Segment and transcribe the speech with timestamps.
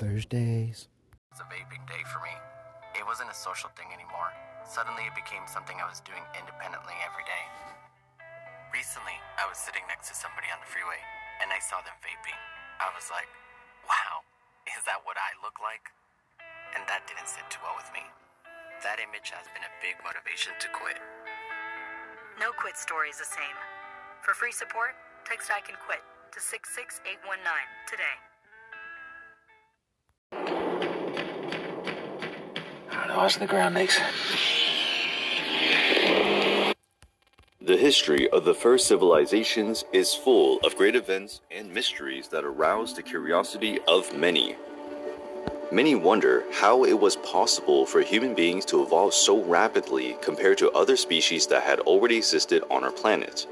[0.00, 0.88] Thursdays.
[1.12, 2.32] It was a vaping day for me.
[2.96, 4.32] It wasn't a social thing anymore.
[4.64, 7.44] Suddenly, it became something I was doing independently every day.
[8.72, 10.96] Recently, I was sitting next to somebody on the freeway
[11.44, 12.40] and I saw them vaping.
[12.80, 13.28] I was like,
[13.84, 14.24] wow,
[14.72, 15.84] is that what I look like?
[16.72, 18.00] And that didn't sit too well with me.
[18.80, 20.96] That image has been a big motivation to quit.
[22.40, 23.58] No quit story is the same.
[24.24, 24.96] For free support,
[25.28, 26.00] text I can quit
[26.32, 27.36] to 66819
[27.84, 28.29] today.
[33.12, 34.00] Don't the ground, Nix.
[37.60, 42.94] The history of the first civilizations is full of great events and mysteries that arouse
[42.94, 44.54] the curiosity of many.
[45.72, 50.70] Many wonder how it was possible for human beings to evolve so rapidly compared to
[50.70, 53.44] other species that had already existed on our planet.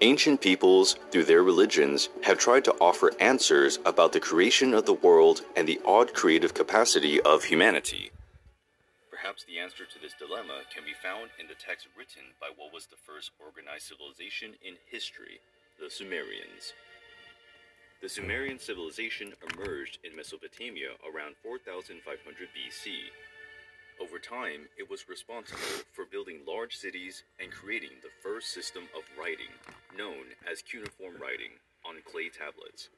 [0.00, 4.94] Ancient peoples, through their religions, have tried to offer answers about the creation of the
[4.94, 8.10] world and the odd creative capacity of humanity.
[9.24, 12.76] Perhaps the answer to this dilemma can be found in the text written by what
[12.76, 15.40] was the first organized civilization in history,
[15.80, 16.76] the Sumerians.
[18.04, 22.04] The Sumerian civilization emerged in Mesopotamia around 4500
[22.52, 23.08] BC.
[23.96, 29.08] Over time, it was responsible for building large cities and creating the first system of
[29.16, 29.56] writing,
[29.96, 32.92] known as cuneiform writing, on clay tablets.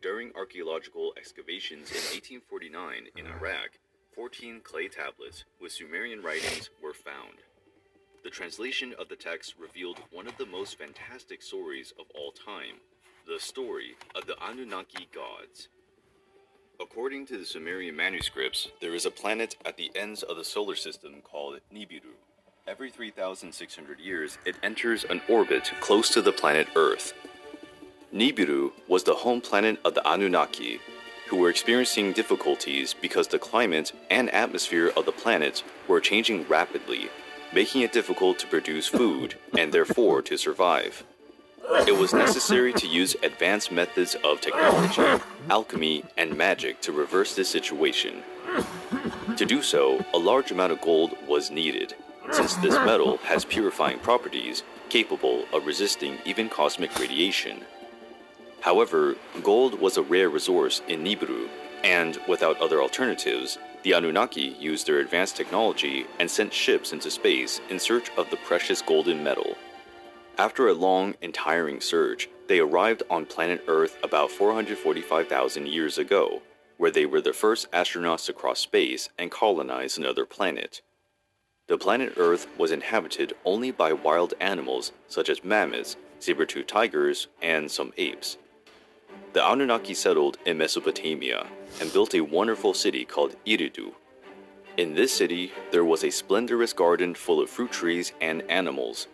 [0.00, 3.76] During archaeological excavations in 1849 in Iraq,
[4.18, 7.38] 14 clay tablets with Sumerian writings were found.
[8.24, 12.80] The translation of the text revealed one of the most fantastic stories of all time
[13.28, 15.68] the story of the Anunnaki gods.
[16.80, 20.74] According to the Sumerian manuscripts, there is a planet at the ends of the solar
[20.74, 22.16] system called Nibiru.
[22.66, 27.12] Every 3,600 years, it enters an orbit close to the planet Earth.
[28.12, 30.80] Nibiru was the home planet of the Anunnaki,
[31.28, 37.10] who were experiencing difficulties because the climate and atmosphere of the planet were changing rapidly,
[37.52, 41.04] making it difficult to produce food and therefore to survive.
[41.86, 47.50] It was necessary to use advanced methods of technology, alchemy, and magic to reverse this
[47.50, 48.22] situation.
[49.36, 51.94] To do so, a large amount of gold was needed,
[52.32, 57.64] since this metal has purifying properties capable of resisting even cosmic radiation.
[58.60, 61.48] However, gold was a rare resource in Nibiru,
[61.84, 67.60] and without other alternatives, the Anunnaki used their advanced technology and sent ships into space
[67.70, 69.56] in search of the precious golden metal.
[70.36, 76.42] After a long and tiring search, they arrived on planet Earth about 445,000 years ago,
[76.76, 80.80] where they were the first astronauts to cross space and colonize another planet.
[81.68, 87.70] The planet Earth was inhabited only by wild animals such as mammoths, saber-toothed tigers, and
[87.70, 88.38] some apes.
[89.32, 91.46] The Anunnaki settled in Mesopotamia
[91.80, 93.92] and built a wonderful city called Eridu.
[94.76, 99.08] In this city, there was a splendorous garden full of fruit trees and animals.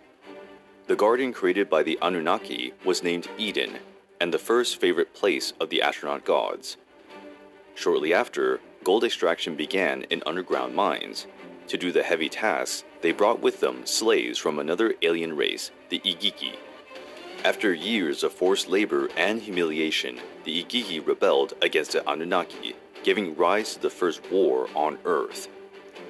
[0.86, 3.78] The garden created by the Anunnaki was named Eden,
[4.20, 6.76] and the first favorite place of the astronaut gods.
[7.74, 11.26] Shortly after, gold extraction began in underground mines.
[11.68, 16.00] To do the heavy tasks, they brought with them slaves from another alien race, the
[16.00, 16.56] Igigi.
[17.44, 23.74] After years of forced labor and humiliation, the Igigi rebelled against the Anunnaki, giving rise
[23.74, 25.48] to the first war on Earth.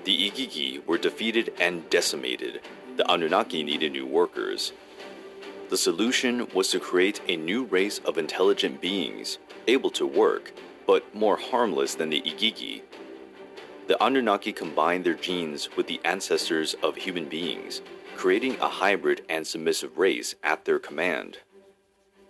[0.05, 2.61] The Igigi were defeated and decimated.
[2.97, 4.73] The Anunnaki needed new workers.
[5.71, 10.53] The solution was to create a new race of intelligent beings, able to work,
[10.87, 12.83] but more harmless than the Igigi.
[13.89, 17.83] The Anunnaki combined their genes with the ancestors of human beings,
[18.17, 21.39] creating a hybrid and submissive race at their command.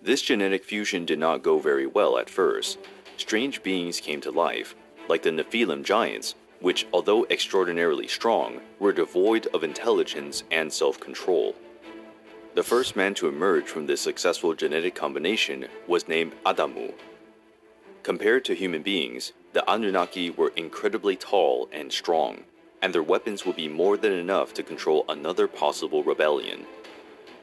[0.03, 2.79] This genetic fusion did not go very well at first.
[3.17, 4.75] Strange beings came to life,
[5.09, 11.55] like the Nephilim giants, which, although extraordinarily strong, were devoid of intelligence and self control.
[12.55, 16.95] The first man to emerge from this successful genetic combination was named Adamu.
[18.03, 22.45] Compared to human beings, the Anunnaki were incredibly tall and strong
[22.85, 26.67] and their weapons would be more than enough to control another possible rebellion.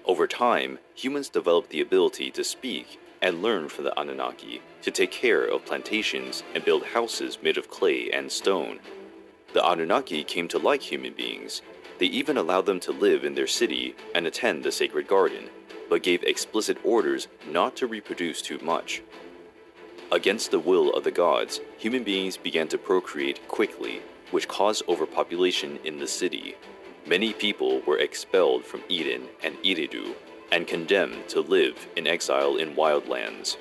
[0.05, 5.11] Over time, humans developed the ability to speak and learn from the Anunnaki, to take
[5.11, 8.81] care of plantations and build houses made of clay and stone.
[9.53, 11.63] The Anunnaki came to like human beings.
[11.97, 15.49] They even allowed them to live in their city and attend the sacred garden,
[15.89, 19.01] but gave explicit orders not to reproduce too much.
[20.11, 25.79] Against the will of the gods, human beings began to procreate quickly which caused overpopulation
[25.83, 26.55] in the city.
[27.05, 30.15] Many people were expelled from Eden and Eridu
[30.51, 33.57] and condemned to live in exile in wildlands.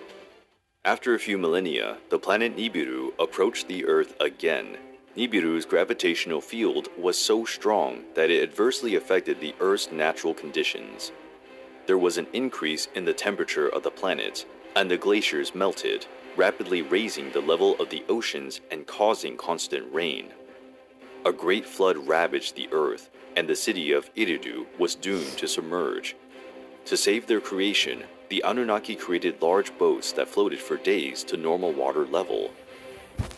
[0.84, 4.78] After a few millennia, the planet Nibiru approached the Earth again.
[5.17, 11.12] Nibiru's gravitational field was so strong that it adversely affected the Earth's natural conditions.
[11.87, 14.46] There was an increase in the temperature of the planet,
[14.76, 16.06] and the glaciers melted,
[16.37, 20.32] rapidly raising the level of the oceans and causing constant rain.
[21.26, 26.17] A great flood ravaged the earth, and the city of Eridu was doomed to submerge.
[26.87, 31.72] To save their creation, the Anunnaki created large boats that floated for days to normal
[31.72, 32.52] water level.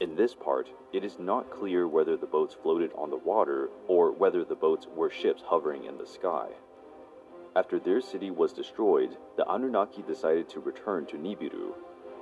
[0.01, 4.13] In this part, it is not clear whether the boats floated on the water or
[4.13, 6.51] whether the boats were ships hovering in the sky.
[7.57, 11.73] After their city was destroyed, the Anunnaki decided to return to Nibiru.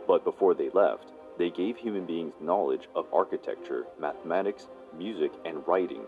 [0.07, 6.05] But before they left, they gave human beings knowledge of architecture, mathematics, music, and writing.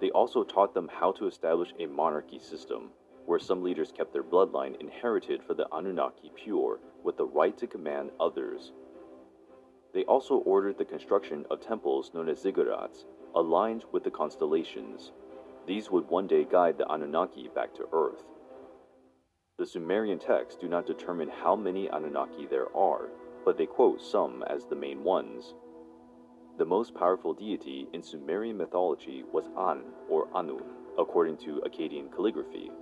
[0.00, 2.90] They also taught them how to establish a monarchy system,
[3.26, 7.66] where some leaders kept their bloodline inherited for the Anunnaki pure, with the right to
[7.66, 8.72] command others.
[9.92, 15.12] They also ordered the construction of temples known as ziggurats, aligned with the constellations.
[15.66, 18.24] These would one day guide the Anunnaki back to Earth.
[19.58, 23.08] The Sumerian texts do not determine how many Anunnaki there are,
[23.44, 25.54] but they quote some as the main ones.
[26.58, 30.58] The most powerful deity in Sumerian mythology was An, or Anu,
[30.98, 32.72] according to Akkadian calligraphy.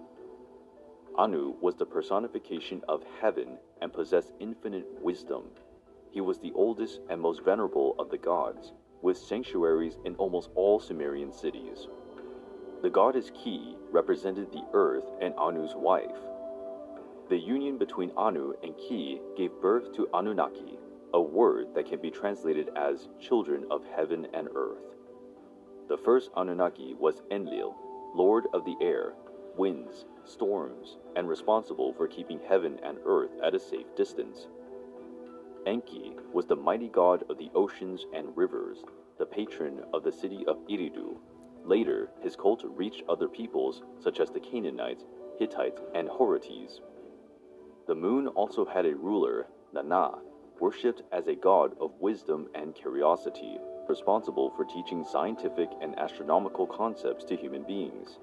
[1.19, 5.51] Anu was the personification of heaven and possessed infinite wisdom.
[6.11, 10.81] He was the oldest and most venerable of the gods, with sanctuaries in almost all
[10.81, 11.87] Sumerian cities.
[12.81, 16.17] The goddess Ki represented the earth and Anu's wife.
[17.29, 20.79] The union between Anu and Ki gave birth to Anunnaki,
[21.17, 24.85] a word that can be translated as children of heaven and earth.
[25.89, 27.75] The first Anunnaki was Enlil,
[28.15, 29.15] lord of the air,
[29.57, 34.49] winds, storms, and responsible for keeping heaven and earth at a safe distance.
[35.65, 38.85] Enki was the mighty god of the oceans and rivers,
[39.19, 41.17] the patron of the city of Eridu.
[41.65, 45.07] Later, his cult reached other peoples such as the Canaanites,
[45.39, 46.81] Hittites, and Horites.
[47.87, 50.19] The moon also had a ruler, Nanna,
[50.61, 53.59] worshipped as a god of wisdom and curiosity,
[53.89, 58.19] responsible for teaching scientific and astronomical concepts to human beings.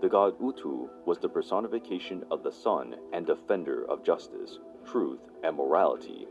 [0.00, 5.56] The god Utu was the personification of the sun and defender of justice, truth, and
[5.56, 6.26] morality.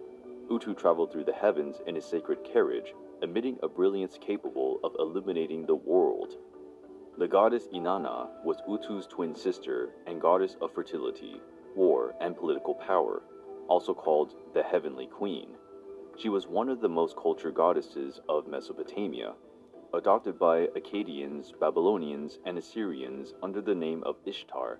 [0.49, 5.65] Utu traveled through the heavens in a sacred carriage, emitting a brilliance capable of illuminating
[5.65, 6.35] the world.
[7.17, 11.39] The goddess Inanna was Utu's twin sister and goddess of fertility,
[11.75, 13.23] war, and political power,
[13.67, 15.49] also called the Heavenly Queen.
[16.17, 19.33] She was one of the most cultured goddesses of Mesopotamia,
[19.93, 24.79] adopted by Akkadians, Babylonians, and Assyrians under the name of Ishtar.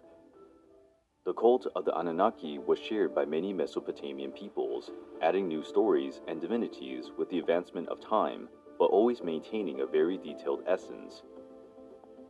[1.26, 4.92] The cult of the Anunnaki was shared by many Mesopotamian peoples,
[5.22, 10.18] adding new stories and divinities with the advancement of time, but always maintaining a very
[10.18, 11.24] detailed essence.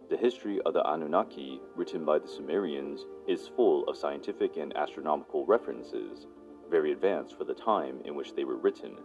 [0.10, 5.46] The history of the Anunnaki, written by the Sumerians, is full of scientific and astronomical
[5.46, 6.28] references,
[6.74, 8.98] very advanced for the time in which they were written.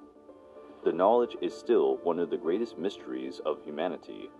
[0.86, 4.30] The knowledge is still one of the greatest mysteries of humanity.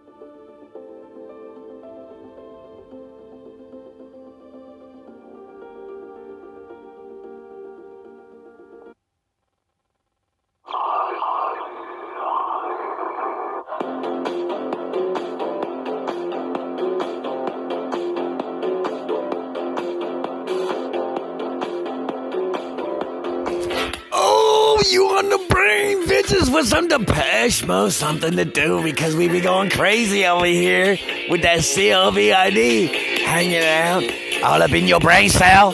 [26.59, 30.99] With some Depeche Mode, something to do because we be going crazy over here
[31.31, 34.03] with that COVID hanging out
[34.43, 35.73] all up in your brain cell.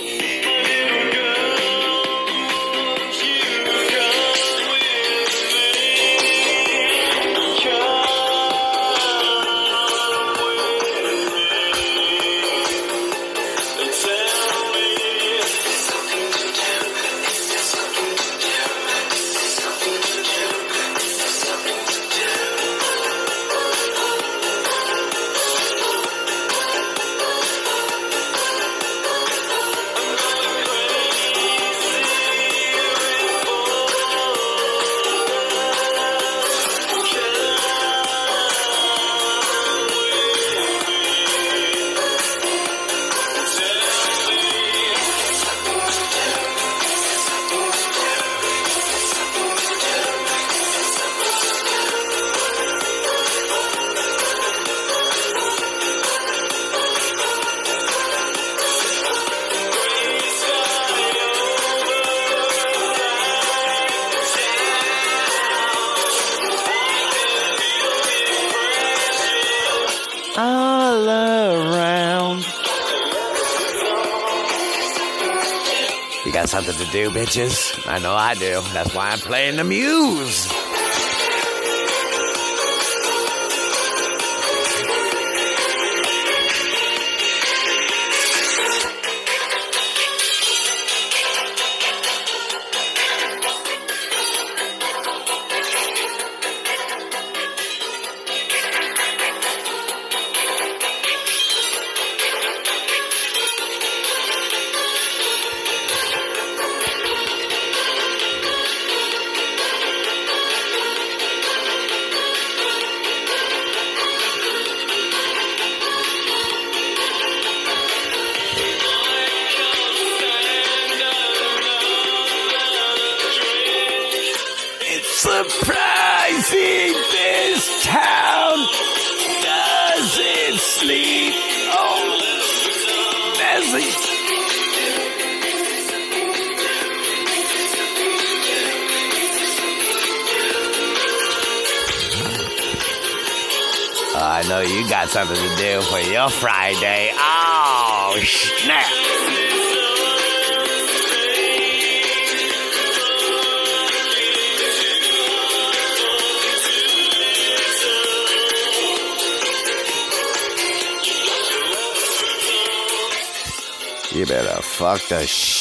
[76.95, 77.89] Do, bitches.
[77.89, 78.61] I know I do.
[78.73, 80.63] That's why I'm playing the muse.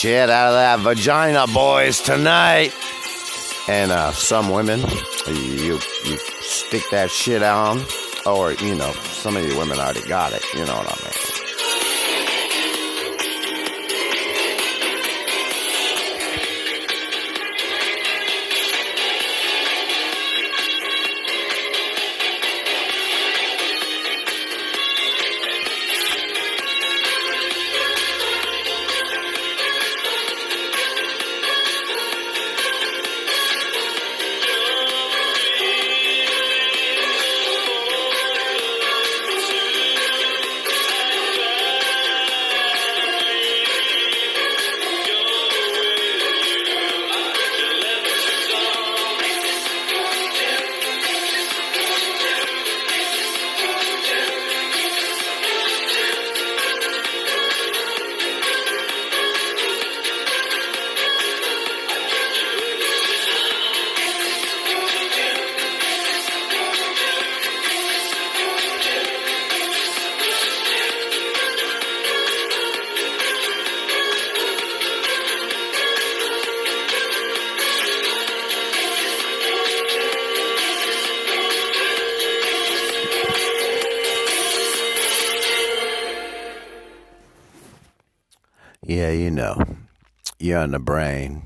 [0.03, 2.74] Shit out of that vagina, boys, tonight.
[3.69, 4.81] And uh, some women,
[5.27, 7.86] you you stick that shit on,
[8.25, 10.43] or you know, some of you women already got it.
[10.53, 11.23] You know what I mean?
[89.17, 89.62] You know,
[90.39, 91.43] you're on the brain.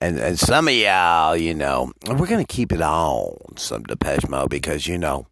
[0.00, 4.28] And, and some of y'all, you know, we're going to keep it on some Depeche
[4.28, 5.26] Mode because, you know,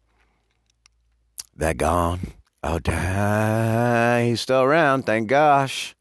[1.55, 2.33] they're gone.
[2.63, 5.95] Oh, damn, he's still around, thank gosh.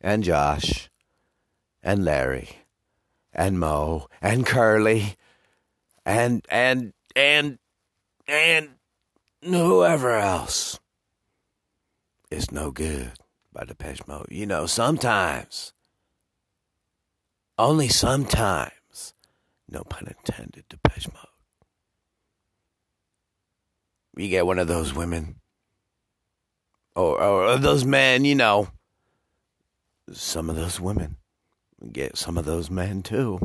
[0.00, 0.90] And Josh,
[1.82, 2.48] and Larry,
[3.32, 5.16] and Mo, and Curly,
[6.04, 7.58] and, and, and,
[8.26, 8.70] and
[9.42, 10.80] whoever else
[12.30, 13.12] is no good
[13.56, 14.26] by Depeche Mode.
[14.30, 15.72] You know, sometimes,
[17.58, 19.14] only sometimes,
[19.68, 21.24] no pun intended, Depeche Mode.
[24.16, 25.36] You get one of those women,
[26.94, 28.68] or, or those men, you know,
[30.12, 31.16] some of those women
[31.92, 33.38] get some of those men too,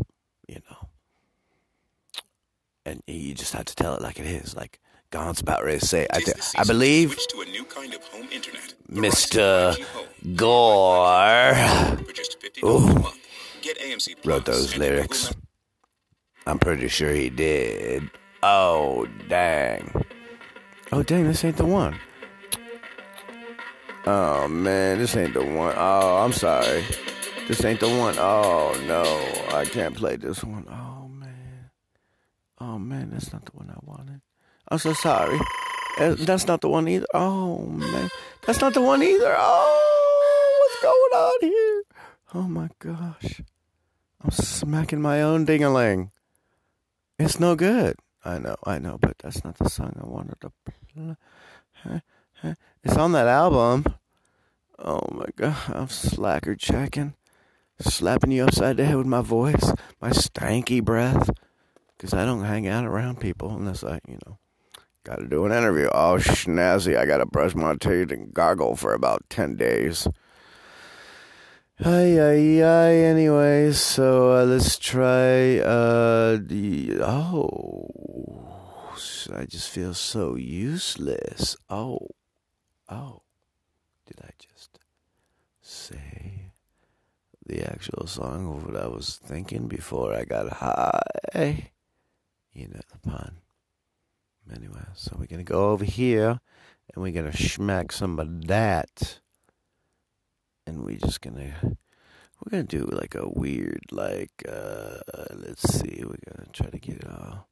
[0.47, 0.89] you know.
[2.85, 4.80] And you just have to tell it like it is, like
[5.11, 6.07] God's about ready to say.
[6.09, 8.73] I, th- I believe to a new kind of home internet.
[8.89, 9.73] Mr.
[9.73, 10.35] Verizon 5G Home.
[10.35, 13.11] Gore For just $50 Ooh.
[13.61, 15.33] Get AMC wrote those lyrics.
[16.47, 18.09] I'm pretty sure he did.
[18.41, 20.05] Oh, dang.
[20.93, 21.99] Oh, dang, this ain't the one.
[24.05, 25.75] Oh, man, this ain't the one.
[25.77, 26.83] Oh, I'm sorry.
[27.47, 28.15] This ain't the one.
[28.17, 29.03] Oh, no,
[29.55, 30.65] I can't play this one.
[30.69, 31.69] Oh, man.
[32.59, 34.21] Oh, man, that's not the one I wanted.
[34.71, 35.37] I'm so sorry.
[35.99, 37.05] That's not the one either.
[37.13, 38.09] Oh, man.
[38.47, 39.35] That's not the one either.
[39.37, 41.83] Oh, what's going on here?
[42.33, 43.41] Oh, my gosh.
[44.23, 46.11] I'm smacking my own ding-a-ling.
[47.19, 47.97] It's no good.
[48.23, 50.51] I know, I know, but that's not the song I wanted to
[50.93, 51.17] play.
[52.83, 53.85] It's on that album.
[54.79, 57.15] Oh my god, I'm slacker checking.
[57.79, 61.29] Slapping you upside the head with my voice, my stanky breath.
[61.97, 64.37] Because I don't hang out around people unless I, you know,
[65.03, 65.87] got to do an interview.
[65.93, 70.07] Oh, snazzy, I got to brush my teeth and gargle for about 10 days.
[71.79, 72.93] Hi, hi, hi.
[72.95, 75.57] Anyway, so uh, let's try.
[75.57, 77.87] Uh, the, oh,
[79.35, 81.55] I just feel so useless.
[81.69, 82.09] Oh,
[82.87, 83.23] oh.
[84.05, 84.77] Did I just
[85.61, 86.51] say
[87.45, 91.71] the actual song of what I was thinking before I got high?
[92.53, 93.40] You know the pun.
[94.53, 96.39] Anyway, so we're gonna go over here
[96.93, 99.19] and we're gonna smack some of that.
[100.65, 101.55] And we're just gonna
[102.43, 104.97] we're gonna do like a weird like uh
[105.31, 107.47] let's see we're gonna try to get it all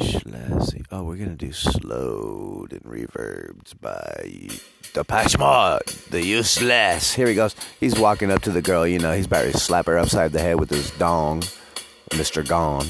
[0.00, 4.48] schlazzy oh we're gonna do slowed and reverbed by
[4.94, 5.04] the
[5.38, 7.14] Mode the useless.
[7.14, 7.54] Here he goes.
[7.80, 10.40] He's walking up to the girl you know he's about to slap her upside the
[10.40, 11.42] head with his dong
[12.10, 12.46] Mr.
[12.46, 12.86] Gone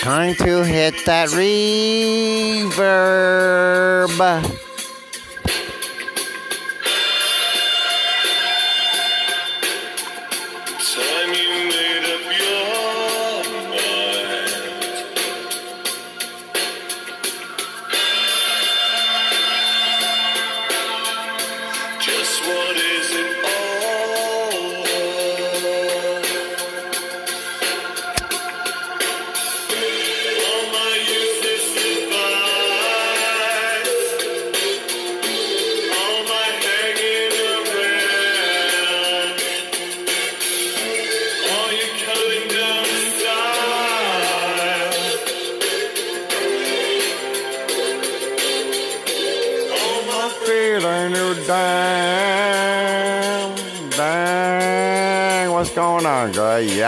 [0.00, 2.66] Trying to hit that reverb.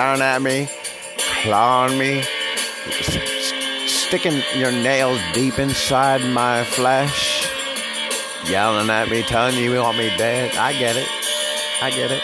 [0.08, 0.66] Yelling at me,
[1.42, 2.22] clawing me,
[3.86, 7.46] sticking your nails deep inside my flesh,
[8.48, 10.56] yelling at me, telling you you want me dead.
[10.56, 11.08] I get it.
[11.82, 12.22] I get it.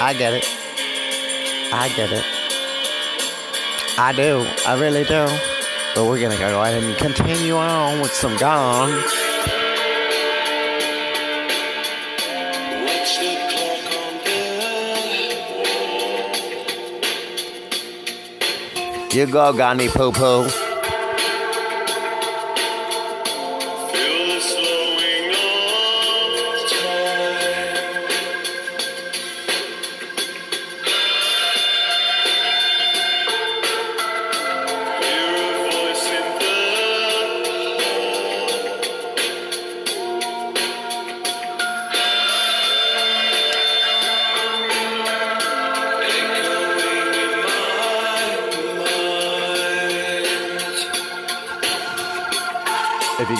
[0.00, 0.44] I get it.
[1.72, 2.24] I get it.
[3.98, 4.46] I do.
[4.64, 5.26] I really do.
[5.96, 8.92] But we're gonna go ahead and continue on with some gone.
[19.16, 20.65] You go, Gandhi Poo Poo.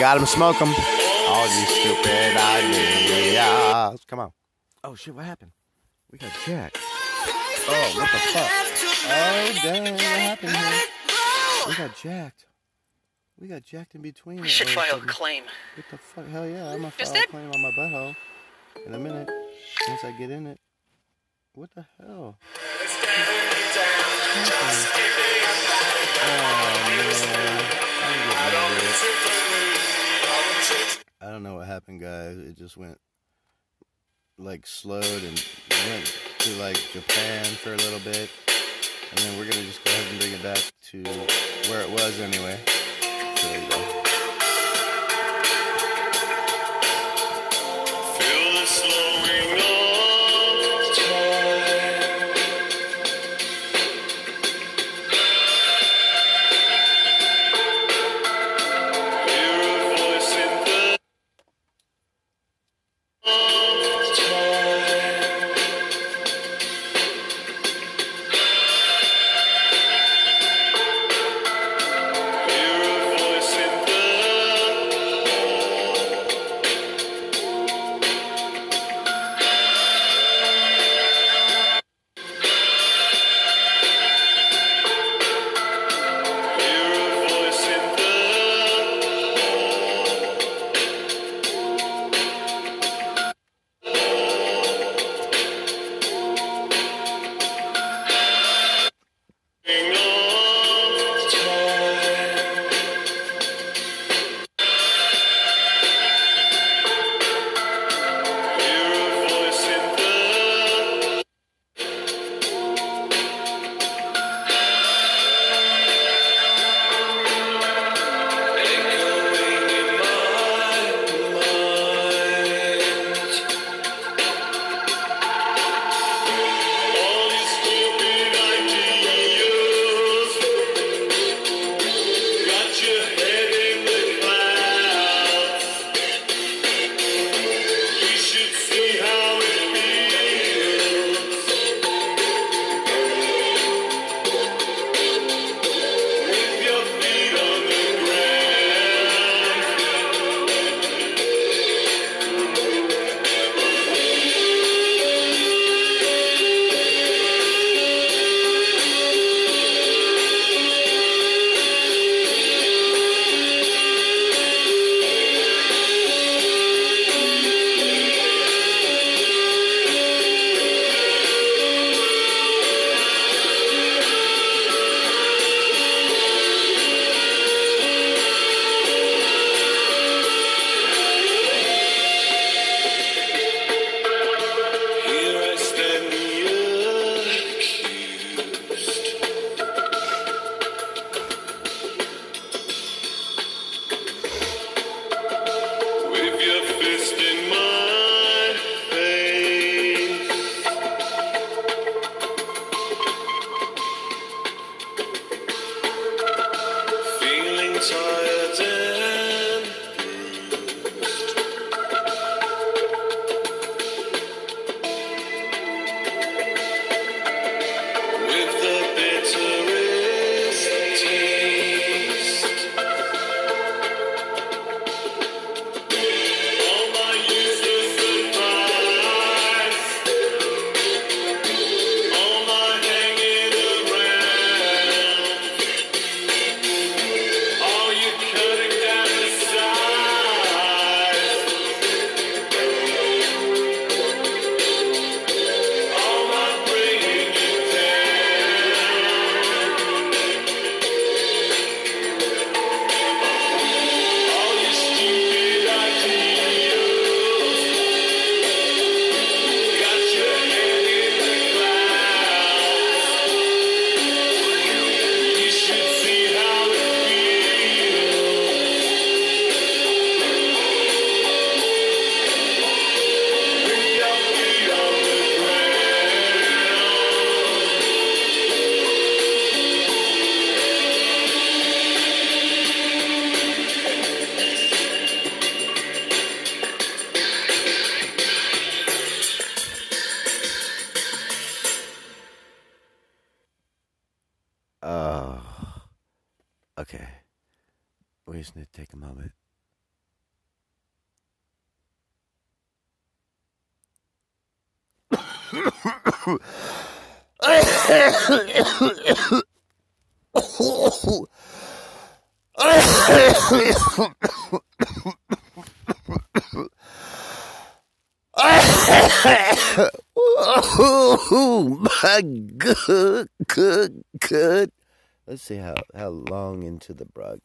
[0.07, 0.73] Got 'em, smoke 'em.
[1.27, 4.05] All you stupid ideas.
[4.07, 4.33] Come on.
[4.85, 5.51] Oh, shit, what happened?
[6.13, 6.79] We got jacked.
[6.79, 8.51] Oh, what the fuck?
[9.09, 10.83] Oh, dang, what happened here?
[11.67, 12.47] We got jacked.
[13.37, 14.43] We got jacked in between.
[14.43, 15.43] We should all a file a claim.
[15.75, 16.29] What the fuck?
[16.29, 17.29] Hell yeah, I'm gonna file a it?
[17.29, 18.15] claim on my butthole
[18.87, 19.29] in a minute.
[19.89, 20.61] Once I get in it.
[21.55, 22.39] What the hell?
[31.27, 32.37] I don't know what happened, guys.
[32.39, 33.01] It just went
[34.39, 35.45] like slowed and
[35.89, 38.31] went to like Japan for a little bit,
[39.11, 40.63] and then we're gonna just go ahead and bring it back
[40.93, 41.03] to
[41.69, 42.61] where it was anyway.
[43.39, 44.06] So there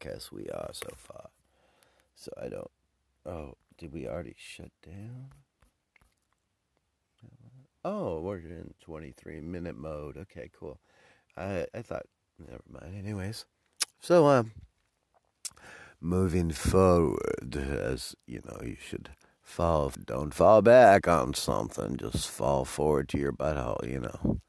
[0.02, 1.30] the we are so far.
[2.16, 2.72] So I don't.
[3.26, 5.30] Oh, did we already shut down?
[7.84, 10.18] Oh, we're in 23 minute mode.
[10.18, 10.80] Okay, cool.
[11.36, 12.06] I I thought,
[12.40, 12.96] never mind.
[12.96, 13.46] Anyways,
[14.00, 14.52] so um,
[16.00, 19.10] moving forward, as you know, you should
[19.42, 19.92] fall.
[20.06, 21.98] Don't fall back on something.
[21.98, 23.90] Just fall forward to your butthole.
[23.90, 24.40] You know,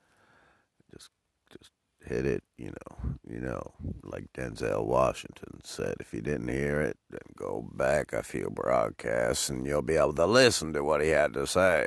[2.04, 2.42] hit it.
[2.56, 5.94] You know, you know, like Denzel Washington said.
[6.00, 10.14] If you didn't hear it, then go back a few broadcasts, and you'll be able
[10.14, 11.86] to listen to what he had to say.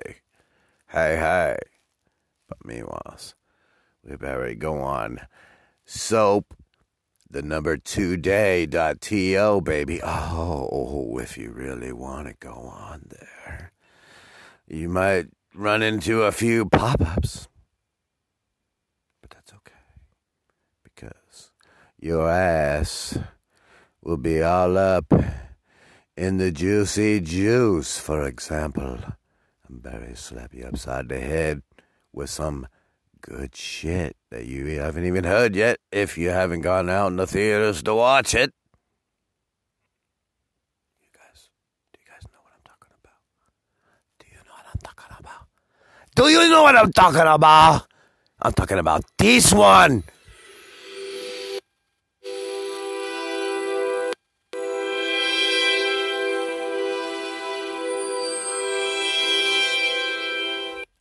[0.87, 1.57] Hey, hey.
[2.47, 3.17] But meanwhile,
[4.03, 5.21] we better go on.
[5.85, 6.55] Soap,
[7.29, 10.01] the number two day dot to baby.
[10.03, 13.71] Oh, if you really want to go on there,
[14.67, 17.47] you might run into a few pop ups.
[19.21, 19.73] But that's okay.
[20.83, 21.51] Because
[22.05, 23.17] your ass
[24.03, 25.11] will be all up
[26.15, 28.99] in the juicy juice, for example.
[29.67, 31.63] And Barry slap you upside the head
[32.13, 32.67] with some
[33.21, 37.25] good shit that you haven't even heard yet if you haven't gone out in the
[37.25, 38.53] theaters to watch it.
[41.01, 41.49] You guys,
[41.91, 43.17] do you guys know what I'm talking about?
[44.19, 45.47] Do you know what I'm talking about?
[46.15, 47.87] Do you know what I'm talking about?
[48.43, 50.03] I'm talking about this one.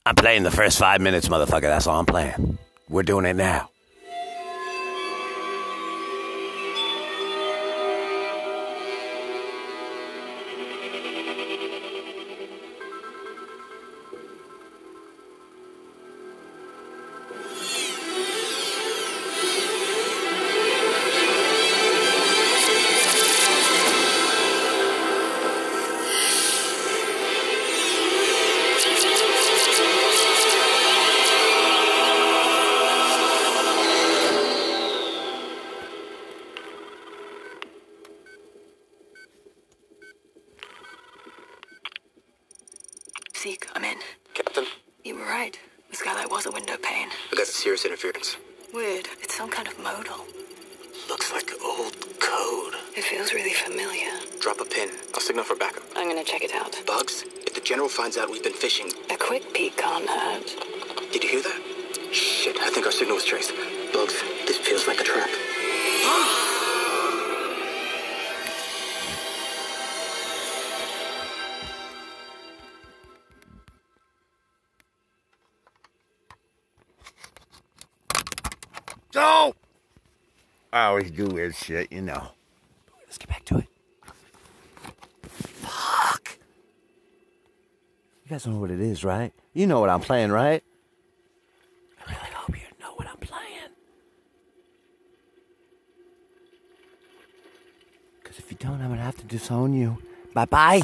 [0.06, 1.62] I'm playing the first five minutes, motherfucker.
[1.62, 2.58] That's all I'm playing.
[2.90, 3.70] We're doing it now.
[88.46, 89.32] Know what it is, right?
[89.52, 90.62] You know what I'm playing, right?
[92.06, 93.70] I really hope you know what I'm playing.
[98.22, 99.98] Because if you don't, I'm going to have to disown you.
[100.34, 100.82] Bye bye.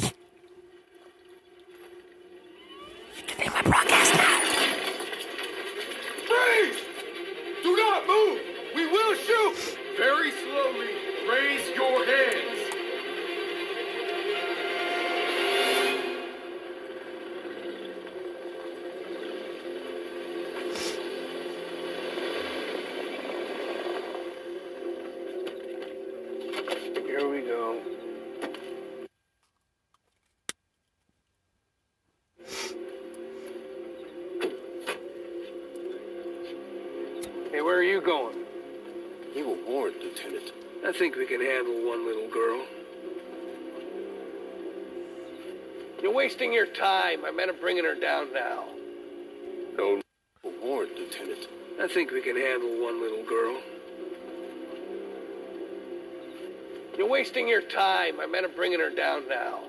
[58.21, 59.61] I meant to bringing her down now.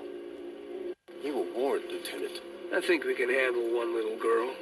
[1.23, 2.39] You were warned, Lieutenant.
[2.75, 4.53] I think we can handle one little girl.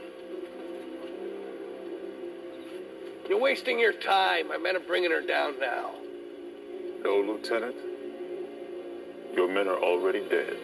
[3.28, 4.50] You're wasting your time.
[4.52, 5.92] I meant to bringing her down now.
[7.04, 7.76] No, Lieutenant.
[9.36, 10.58] Your men are already dead.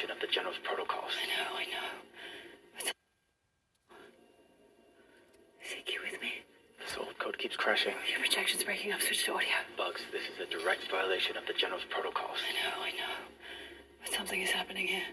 [0.00, 1.12] Violation of the General's protocols.
[1.12, 1.88] I know, I know.
[2.74, 2.92] What's...
[5.86, 6.32] You with me?
[6.78, 7.94] This old code keeps crashing.
[8.10, 9.00] Your projection's breaking up.
[9.00, 9.48] Switch to audio.
[9.76, 12.38] Bugs, this is a direct violation of the General's protocols.
[12.40, 13.14] I know, I know.
[14.02, 15.06] But something is happening here.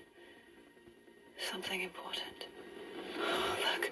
[1.51, 2.47] Something important.
[3.19, 3.91] Oh, look,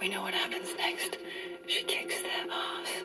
[0.00, 1.18] we know what happens next.
[1.66, 3.04] She kicks their ass.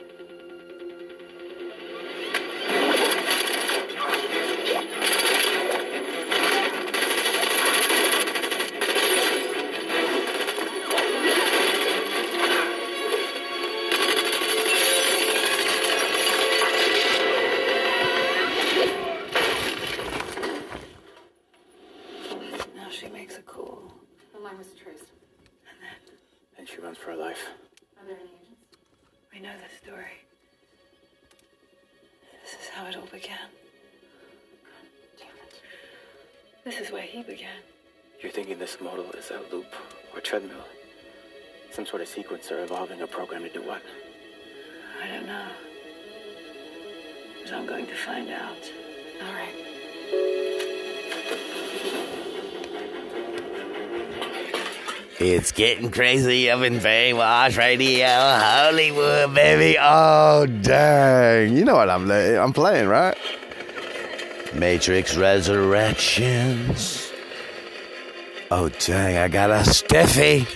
[42.80, 43.82] Evolving a program to do what?
[45.04, 45.48] I don't know.
[47.44, 48.72] But I'm going to find out.
[49.22, 49.54] All right.
[55.20, 59.76] It's getting crazy up in Brainwash Radio, Hollywood, baby.
[59.78, 61.58] Oh, dang.
[61.58, 63.18] You know what I'm, I'm playing, right?
[64.54, 67.12] Matrix Resurrections.
[68.50, 69.18] Oh, dang.
[69.18, 70.48] I got a stiffy.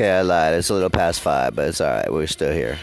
[0.00, 0.54] Okay, I lied.
[0.54, 2.10] It's a little past five, but it's all right.
[2.10, 2.78] We're still here.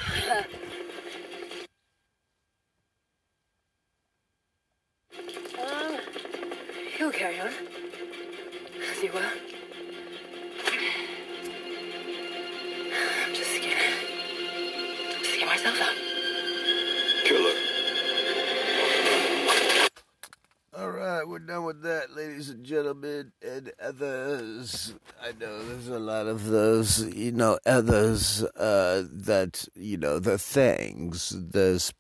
[29.56, 31.34] Uh, you know the things.
[31.36, 31.94] There's,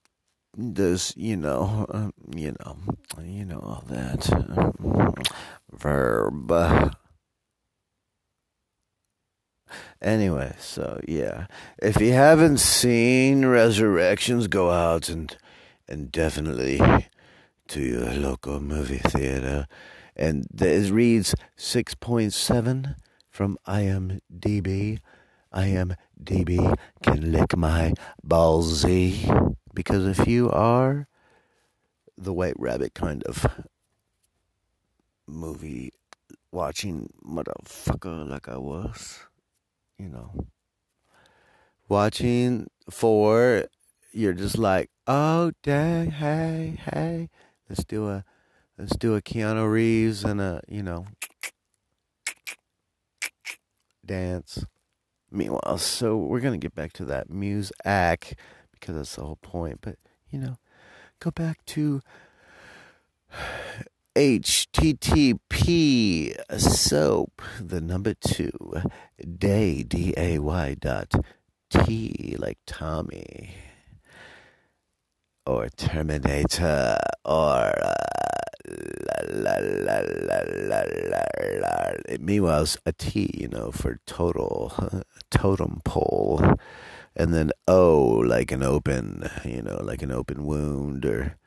[0.55, 2.77] there's, you know, uh, you know,
[3.23, 4.27] you know all that
[5.71, 6.93] verb.
[10.01, 11.47] Anyway, so yeah,
[11.81, 15.35] if you haven't seen Resurrections, go out and
[15.87, 16.79] and definitely
[17.67, 19.67] to your local movie theater.
[20.15, 22.95] And it reads 6.7
[23.29, 24.99] from IMDb.
[26.23, 27.93] IMDb can lick my
[28.25, 29.55] ballsy.
[29.73, 31.07] Because if you are
[32.17, 33.45] the White Rabbit kind of
[35.27, 35.93] movie
[36.51, 39.19] watching motherfucker like I was,
[39.99, 40.47] you know,
[41.87, 43.65] watching for,
[44.11, 47.29] you're just like, oh, dang, hey, hey.
[47.69, 48.23] Let's do a
[48.77, 51.05] let's do a Keanu Reeves and a you know
[54.05, 54.63] dance.
[55.31, 58.35] Meanwhile, so we're gonna get back to that Muse act
[58.71, 59.79] because that's the whole point.
[59.81, 59.97] But
[60.29, 60.57] you know,
[61.19, 62.01] go back to
[64.15, 65.39] http
[66.59, 68.81] soap the number two
[69.37, 71.13] day d a y dot
[71.69, 73.53] t like Tommy
[75.45, 77.93] or Terminator or uh,
[78.65, 81.21] la, la, la, la, la,
[81.59, 86.41] la, meanwhile a T you know for total totem pole
[87.15, 91.37] and then O like an open, you know, like an open wound or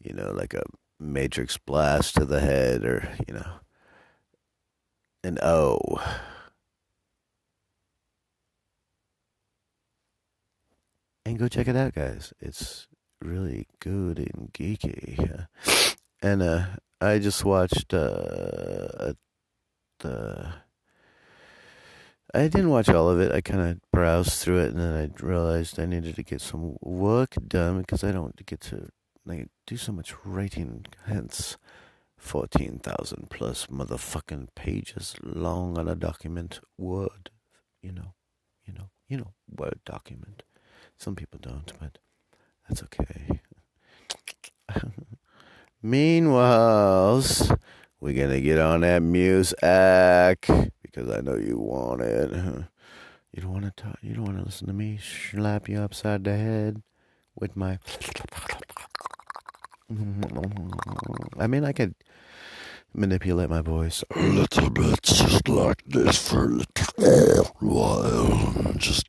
[0.00, 0.62] you know, like a
[1.00, 3.52] matrix blast to the head or, you know,
[5.24, 5.78] an O.
[11.24, 12.32] And go check it out, guys.
[12.40, 12.86] It's
[13.20, 15.46] really good and geeky.
[16.22, 16.66] And uh
[17.00, 19.12] I just watched uh
[20.00, 20.54] the
[22.34, 23.32] I didn't watch all of it.
[23.32, 26.76] I kind of browsed through it, and then I realized I needed to get some
[26.82, 28.90] work done because I don't get to
[29.24, 30.84] like do so much writing.
[31.06, 31.56] Hence,
[32.18, 36.60] fourteen thousand plus motherfucking pages long on a document.
[36.76, 37.30] Word,
[37.80, 38.14] you know,
[38.66, 40.42] you know, you know, Word document.
[40.98, 41.98] Some people don't, but
[42.68, 43.40] that's okay.
[45.86, 47.22] Meanwhile,
[48.00, 52.32] we're gonna get on that music because I know you want it.
[53.32, 53.96] You don't want to talk.
[54.02, 56.82] You don't want to listen to me slap you upside the head
[57.36, 57.78] with my.
[61.38, 61.94] I mean, I could
[62.92, 66.62] manipulate my voice a little bit, just like this for a
[66.98, 68.72] little while.
[68.76, 69.08] Just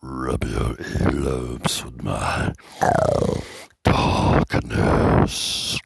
[0.00, 2.52] rub your earlobes with my
[3.84, 5.78] darkness.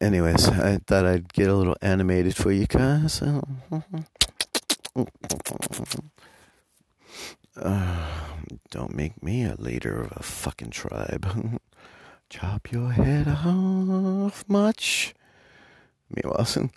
[0.00, 3.22] Anyways, I thought I'd get a little animated for you guys.
[7.56, 8.08] Uh,
[8.70, 11.60] don't make me a leader of a fucking tribe.
[12.30, 15.14] Chop your head off much.
[16.10, 16.70] Meanwhile,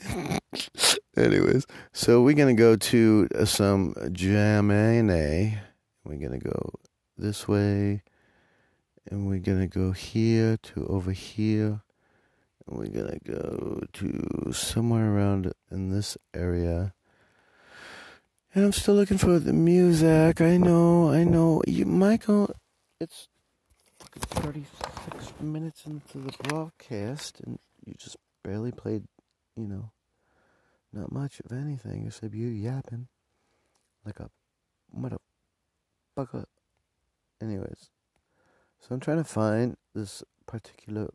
[1.16, 5.58] anyways, so we're gonna go to uh, some Jamane.
[6.04, 6.74] We're gonna go
[7.16, 8.02] this way,
[9.10, 11.80] and we're gonna go here to over here,
[12.66, 16.94] and we're gonna go to somewhere around in this area.
[18.54, 20.40] And I'm still looking for the music.
[20.40, 21.62] I know, I know.
[21.66, 22.54] You, Michael,
[23.00, 23.28] it's
[24.16, 29.04] 36 minutes into the broadcast, and you just barely played,
[29.56, 29.90] you know,
[30.92, 33.08] not much of anything except you yapping
[34.04, 34.30] like a
[34.96, 36.44] motherfucker.
[37.42, 37.90] Anyways,
[38.78, 41.08] so I'm trying to find this particular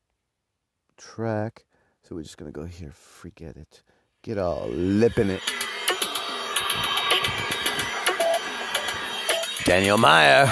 [0.98, 1.66] track.
[2.04, 2.92] So we're just gonna go here.
[2.92, 3.84] Forget it.
[4.22, 5.42] Get all lipping it.
[9.66, 10.50] Daniel Meyer,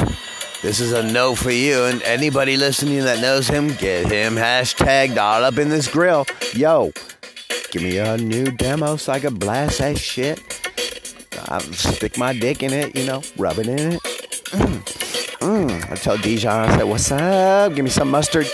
[0.68, 1.86] this is a no for you.
[1.86, 6.26] And anybody listening that knows him, get him hashtagged all up in this grill.
[6.54, 6.92] Yo,
[7.72, 10.42] give me a new demo so I can blast that shit.
[11.48, 14.02] I'll stick my dick in it, you know, rub it in it.
[14.52, 15.38] Mm.
[15.40, 15.90] Mm.
[15.90, 17.74] I tell Dijon, I said, what's up?
[17.74, 18.48] Give me some mustard.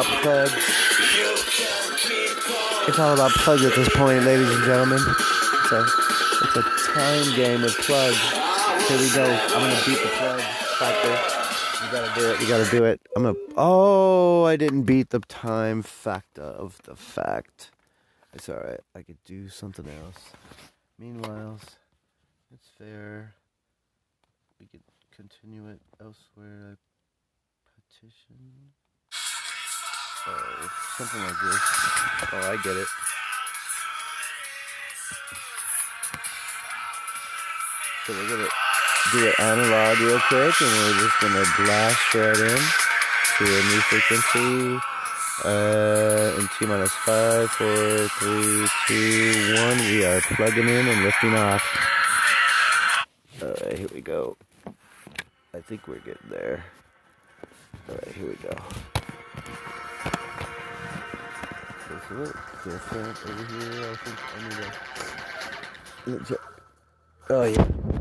[0.00, 0.52] About plugs.
[2.88, 4.98] It's all about plugs at this point, ladies and gentlemen.
[4.98, 5.86] It's a,
[6.42, 8.18] it's a time game with plugs.
[8.88, 9.24] Here we go.
[9.24, 10.40] I'm gonna beat the plug
[10.78, 11.84] factor.
[11.84, 12.40] You gotta do it.
[12.40, 13.00] You gotta do it.
[13.14, 13.38] I'm gonna.
[13.56, 17.70] Oh, I didn't beat the time factor of the fact.
[18.32, 18.80] It's all right.
[18.94, 20.30] I could do something else.
[20.98, 21.58] Meanwhile,
[22.54, 23.34] it's fair.
[24.58, 24.82] We could
[25.14, 26.78] continue it elsewhere.
[27.74, 28.70] Petition.
[30.26, 31.60] Oh, something like this.
[32.32, 32.88] Oh, I get it.
[38.06, 38.48] So we're gonna
[39.12, 42.60] do it analog real quick, and we're just gonna blast right in
[43.38, 44.80] to a new frequency.
[45.42, 49.78] Uh, in T minus five, four, three, two, one.
[49.78, 51.64] We are plugging in and lifting off.
[53.42, 54.36] Alright, here we go.
[55.54, 56.62] I think we're getting there.
[57.88, 58.54] Alright, here we go.
[62.10, 62.34] It.
[62.64, 63.88] Different over here.
[63.88, 64.18] I think
[66.06, 66.38] I need to.
[67.30, 67.99] Oh, yeah.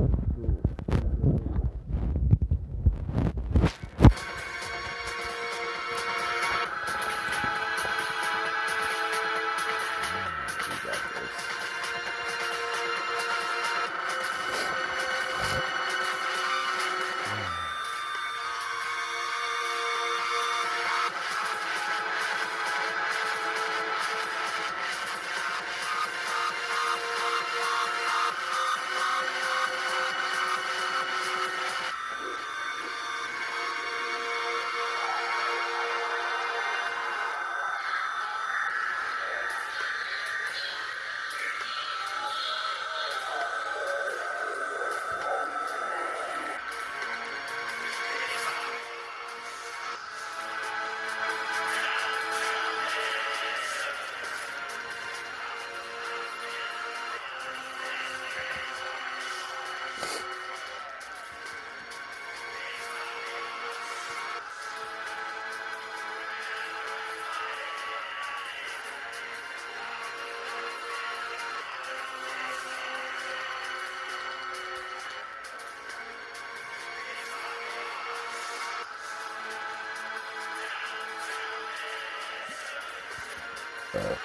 [83.92, 84.16] Uh,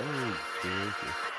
[0.00, 1.33] oh, Jesus.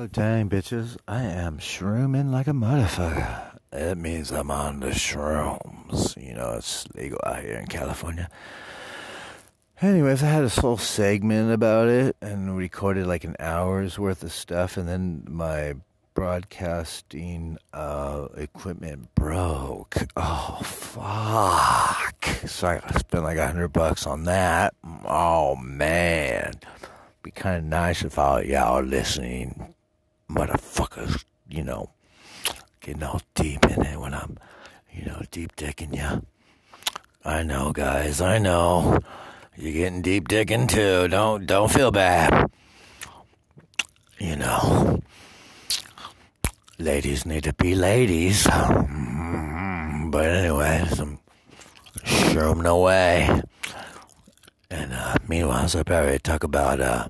[0.00, 0.96] Oh, dang, bitches.
[1.08, 3.58] I am shrooming like a motherfucker.
[3.72, 6.16] That means I'm on the shrooms.
[6.24, 8.30] You know, it's legal out here in California.
[9.82, 14.30] Anyways, I had this whole segment about it and recorded like an hour's worth of
[14.30, 15.74] stuff, and then my
[16.14, 19.96] broadcasting uh, equipment broke.
[20.16, 22.24] Oh, fuck.
[22.46, 24.74] So I spent like a hundred bucks on that.
[25.04, 26.54] Oh, man.
[27.24, 29.74] Be kind of nice if all y'all listening
[30.30, 31.90] motherfuckers, you know,
[32.88, 34.38] getting all deep in it when I'm,
[34.90, 36.24] you know, deep dicking you.
[37.22, 38.22] I know, guys.
[38.22, 38.98] I know.
[39.56, 41.08] You're getting deep dicking too.
[41.08, 42.50] Don't don't feel bad.
[44.18, 45.02] You know,
[46.78, 48.46] ladies need to be ladies.
[48.46, 51.18] Mm, But anyways, I'm
[52.66, 53.42] away.
[54.70, 57.08] And uh, meanwhile, so I probably talk about uh,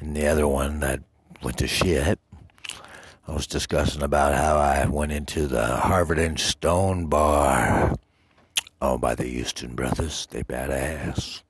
[0.00, 1.00] the other one that
[1.42, 2.19] went to shit.
[3.40, 7.96] Was discussing about how I went into the Harvard and Stone bar.
[8.82, 10.28] Oh, by the Houston brothers.
[10.30, 11.40] They badass.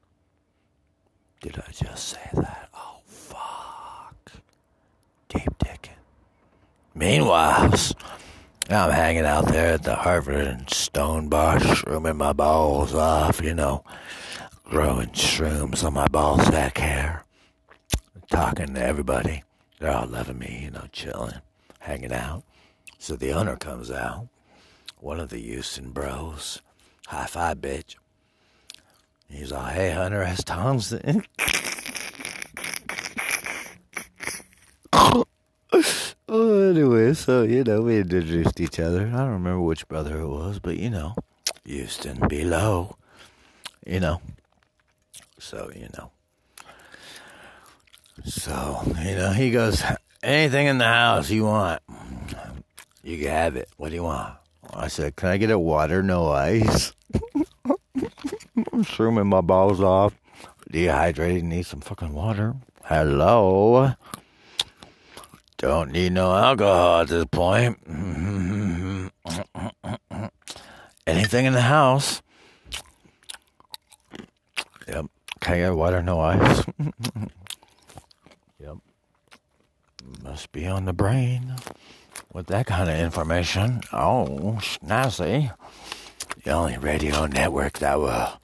[1.40, 2.68] Did I just say that?
[2.74, 4.30] Oh, fuck.
[5.30, 5.98] Deep dicking.
[6.94, 7.74] Meanwhile,
[8.68, 13.52] I'm hanging out there at the Harvard and Stone bar, shrooming my balls off, you
[13.52, 13.82] know,
[14.62, 17.24] growing shrooms on my ball sack hair,
[18.30, 19.42] talking to everybody.
[19.80, 21.40] They're all loving me, you know, chilling,
[21.80, 22.44] hanging out.
[22.98, 24.28] So the owner comes out,
[24.98, 26.62] one of the Houston bros.
[27.06, 27.96] High five, bitch.
[29.28, 30.44] He's like, hey, Hunter S.
[30.44, 31.24] Thompson.
[34.92, 35.24] oh,
[36.28, 39.06] anyway, so, you know, we introduced each other.
[39.06, 41.14] I don't remember which brother it was, but, you know,
[41.64, 42.96] Houston below,
[43.86, 44.20] you know.
[45.38, 46.10] So, you know.
[48.24, 49.82] So, you know, he goes,
[50.22, 51.82] anything in the house you want,
[53.02, 53.68] you can have it.
[53.76, 54.34] What do you want?
[54.72, 56.92] I said, can I get a water, no ice?
[57.66, 60.14] I'm shrooming my balls off.
[60.70, 62.54] Dehydrated, need some fucking water.
[62.84, 63.94] Hello?
[65.58, 67.78] Don't need no alcohol at this point.
[71.06, 72.22] Anything in the house?
[74.86, 75.06] Yep.
[75.40, 76.64] Can I get water, no ice?
[80.22, 81.54] Must be on the brain
[82.32, 83.80] with that kind of information.
[83.92, 85.54] Oh, snazzy.
[86.44, 88.40] The only radio network that will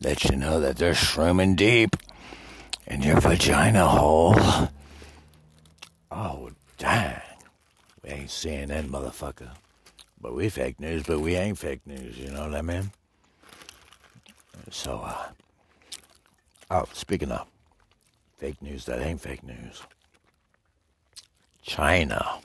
[0.00, 1.96] let you know that they're shrooming deep
[2.86, 4.36] in your vagina hole.
[6.10, 7.20] Oh, dang.
[8.04, 9.50] We ain't CNN, motherfucker.
[10.20, 12.90] But we fake news, but we ain't fake news, you know what I mean?
[14.70, 15.28] So, uh,
[16.70, 17.46] oh, speaking of
[18.38, 19.82] fake news that ain't fake news,
[21.62, 22.40] China.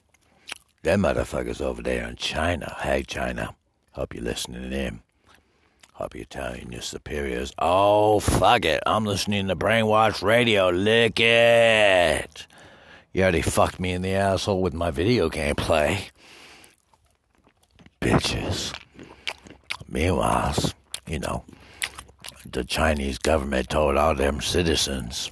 [0.84, 2.76] Them motherfuckers over there in China.
[2.80, 3.55] Hey, China.
[3.91, 5.01] Hope you're listening in.
[5.93, 8.84] Hope you're telling your superiors, oh, fuck it.
[8.86, 10.70] I'm listening to Brainwash Radio.
[10.70, 12.45] Lick it.
[13.13, 16.09] You already fucked me in the asshole with my video game play.
[17.99, 18.80] Bitches.
[19.89, 20.55] Meanwhile,
[21.07, 21.43] you know,
[22.45, 25.32] the Chinese government told all them citizens,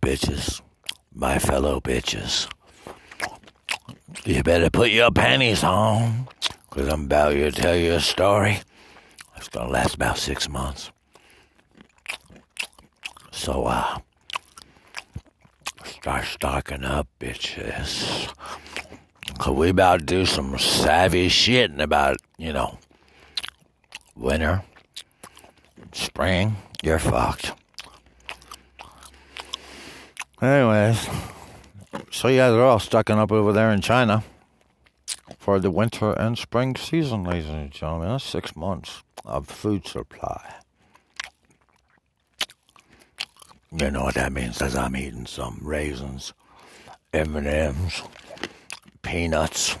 [0.00, 0.60] bitches,
[1.12, 2.48] my fellow bitches,
[4.24, 6.28] you better put your panties on,
[6.68, 8.60] because I'm about to tell you a story.
[9.36, 10.90] It's going to last about six months.
[13.30, 13.98] So, uh,
[15.84, 18.32] start stocking up, bitches.
[19.26, 22.78] Because we about to do some savvy shit in about, you know,
[24.14, 24.62] winter,
[25.92, 26.56] spring.
[26.82, 27.52] You're fucked.
[30.40, 31.08] Anyways,
[32.10, 34.24] so yeah, they're all stocking up over there in China
[35.38, 38.08] for the winter and spring season, ladies and gentlemen.
[38.08, 40.54] That's six months of food supply.
[43.74, 44.60] You know what that means?
[44.60, 46.34] As I'm eating some raisins,
[47.12, 48.02] M&M's,
[49.00, 49.76] peanuts,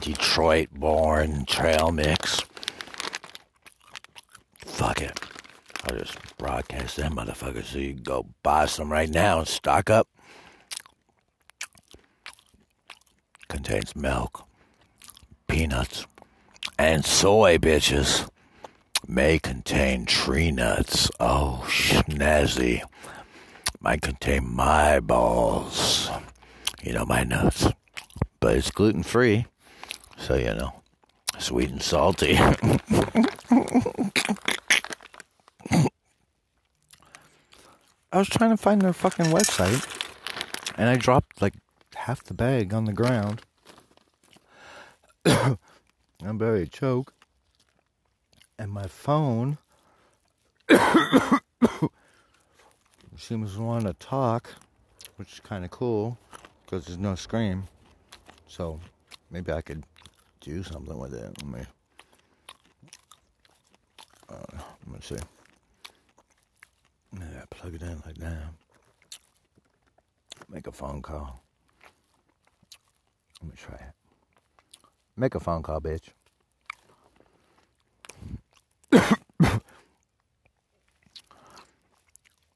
[0.00, 2.40] Detroit-born trail mix.
[4.64, 5.27] Fuck it.
[5.88, 9.88] I'll just broadcast them motherfuckers so you can go buy some right now and stock
[9.88, 10.06] up.
[13.48, 14.46] Contains milk,
[15.46, 16.06] peanuts,
[16.78, 18.28] and soy, bitches.
[19.06, 21.10] May contain tree nuts.
[21.18, 22.82] Oh, snazzy.
[23.80, 26.10] Might contain my balls.
[26.82, 27.68] You know, my nuts.
[28.40, 29.46] But it's gluten free.
[30.18, 30.74] So, you know,
[31.38, 32.38] sweet and salty.
[38.10, 39.84] I was trying to find their fucking website,
[40.76, 41.54] and I dropped like
[41.94, 43.42] half the bag on the ground.
[45.26, 45.58] I'm
[46.38, 47.12] very choke,
[48.58, 49.58] and my phone.
[53.18, 54.48] seems to want to talk,
[55.16, 56.16] which is kind of cool
[56.64, 57.64] because there's no screen.
[58.46, 58.80] So
[59.30, 59.84] maybe I could
[60.40, 61.30] do something with it.
[61.42, 61.60] Let me.
[64.30, 65.16] Uh, let me see.
[67.14, 68.52] Yeah, plug it in like that.
[70.48, 71.40] Make a phone call.
[73.42, 73.92] Let me try it.
[75.16, 76.08] Make a phone call, bitch.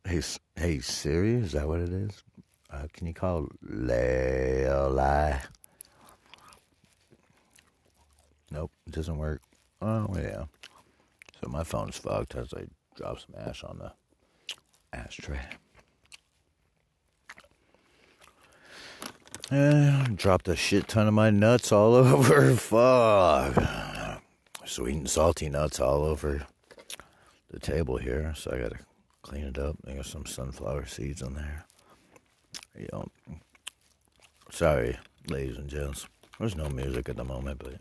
[0.04, 0.20] hey,
[0.56, 2.22] hey Siri, is that what it is?
[2.70, 5.40] Uh, can you call Leoli?
[8.50, 9.42] Nope, it doesn't work.
[9.80, 10.44] Oh yeah.
[11.42, 12.64] So my phone's fucked as I
[12.96, 13.92] drop some ash on the
[14.92, 15.40] ashtray.
[19.50, 22.54] Yeah, dropped a shit ton of my nuts all over.
[22.54, 24.20] Fuck.
[24.64, 26.46] Sweet and salty nuts all over
[27.50, 28.32] the table here.
[28.36, 28.78] So I gotta
[29.22, 29.76] clean it up.
[29.86, 31.66] I got some sunflower seeds in there.
[34.50, 34.96] Sorry,
[35.28, 36.06] ladies and gents.
[36.38, 37.74] There's no music at the moment, but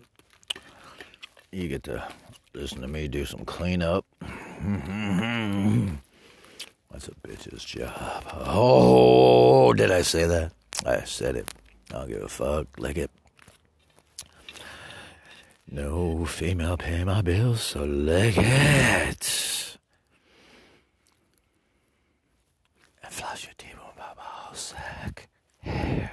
[1.51, 2.07] you get to
[2.53, 4.05] listen to me do some cleanup.
[6.92, 8.24] That's a bitch's job.
[8.46, 10.52] Oh, did I say that?
[10.86, 11.50] I said it.
[11.92, 12.68] I don't give a fuck.
[12.78, 13.12] Lick it.
[15.70, 19.78] No female pay my bills, so lick it.
[23.04, 25.30] And floss your teeth with my ball sack
[25.60, 26.12] hair.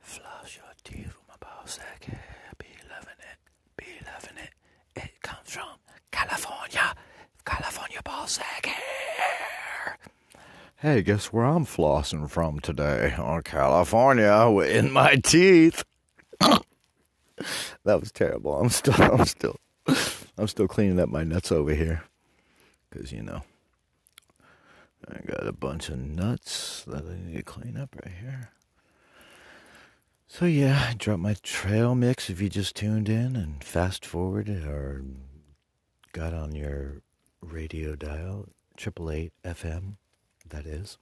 [0.00, 2.52] Floss your teeth with my ball sack hair.
[2.58, 3.38] Be loving it.
[3.76, 4.50] Be loving it.
[4.96, 5.68] It comes from
[6.10, 6.94] California.
[10.76, 13.14] Hey, guess where I'm flossing from today?
[13.16, 14.30] On California
[14.60, 15.82] in my teeth.
[16.40, 16.62] that
[17.84, 18.54] was terrible.
[18.56, 19.56] I'm still, I'm still,
[20.36, 22.04] I'm still cleaning up my nuts over here,
[22.90, 23.44] cause you know,
[25.08, 28.50] I got a bunch of nuts that I need to clean up right here.
[30.28, 32.28] So yeah, I dropped my trail mix.
[32.28, 35.02] If you just tuned in and fast forwarded or
[36.12, 37.00] got on your
[37.50, 39.96] radio dial, triple eight FM,
[40.48, 40.98] that is.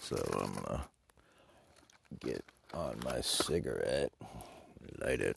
[0.00, 0.84] So I'm gonna
[2.20, 4.12] get on my cigarette,
[5.00, 5.36] light it.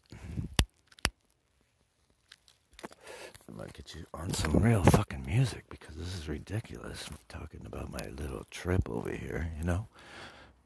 [3.49, 7.07] I'm gonna get you on some real fucking music because this is ridiculous.
[7.09, 9.87] I'm talking about my little trip over here, you know?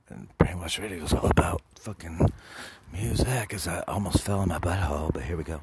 [0.10, 2.30] And pretty much radio is all about fucking
[2.94, 5.60] music because I almost fell in my butthole, but here we go.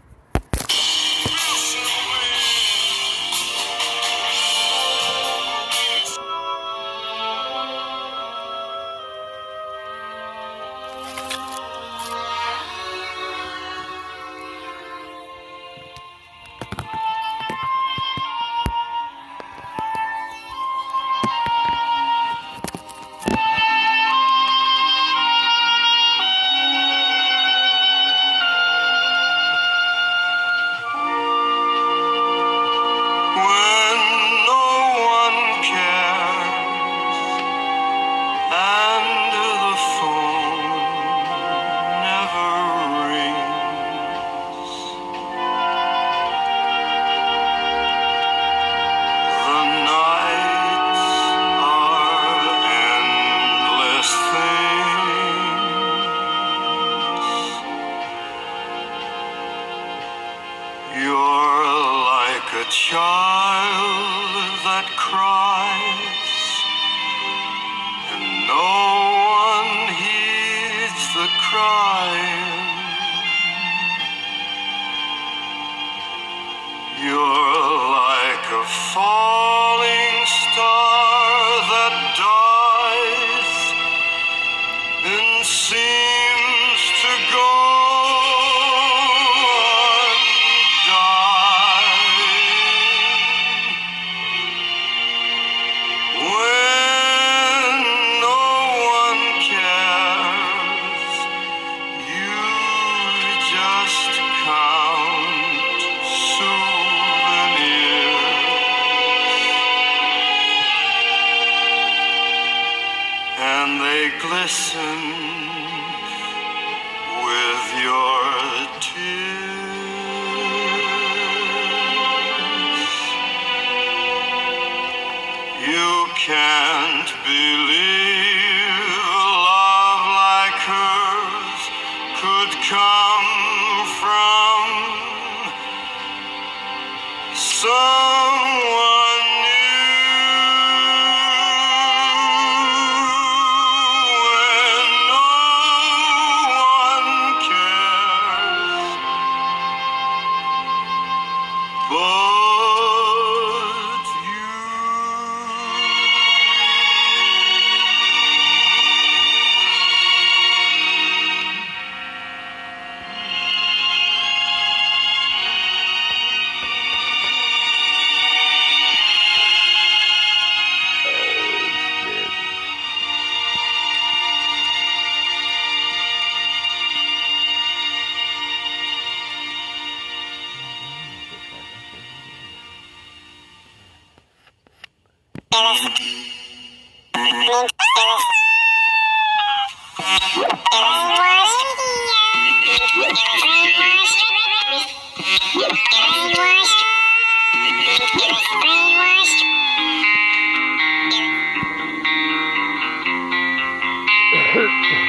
[204.55, 205.04] hurt.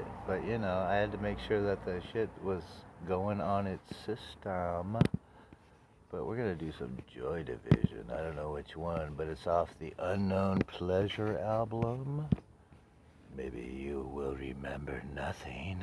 [0.00, 0.06] It.
[0.26, 2.62] But you know, I had to make sure that the shit was
[3.06, 4.98] going on its system.
[6.10, 8.06] But we're gonna do some Joy Division.
[8.12, 12.28] I don't know which one, but it's off the Unknown Pleasure album.
[13.36, 15.80] Maybe you will remember nothing.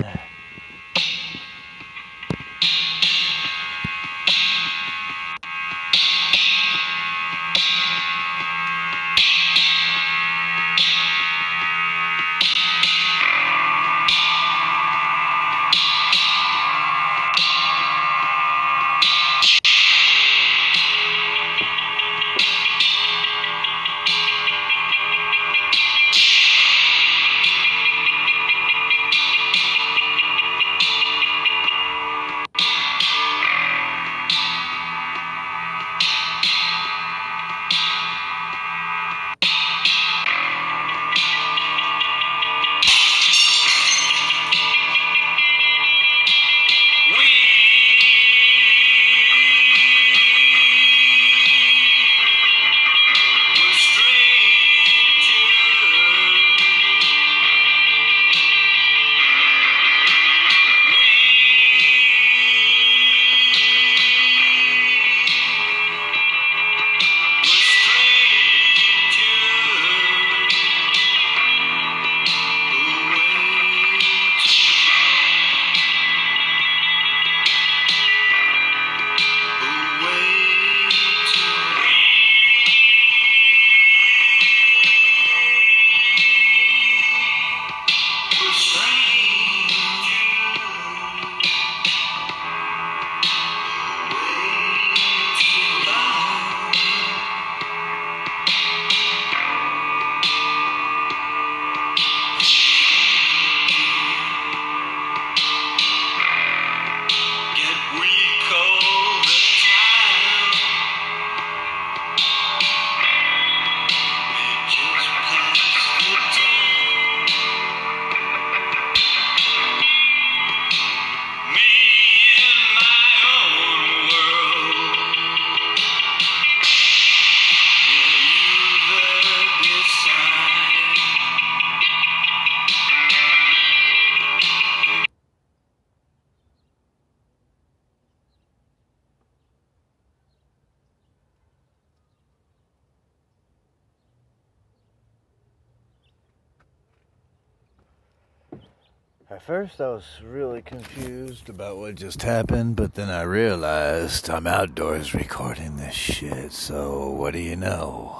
[149.67, 155.13] First, I was really confused about what just happened, but then I realized I'm outdoors
[155.13, 158.17] recording this shit, so what do you know?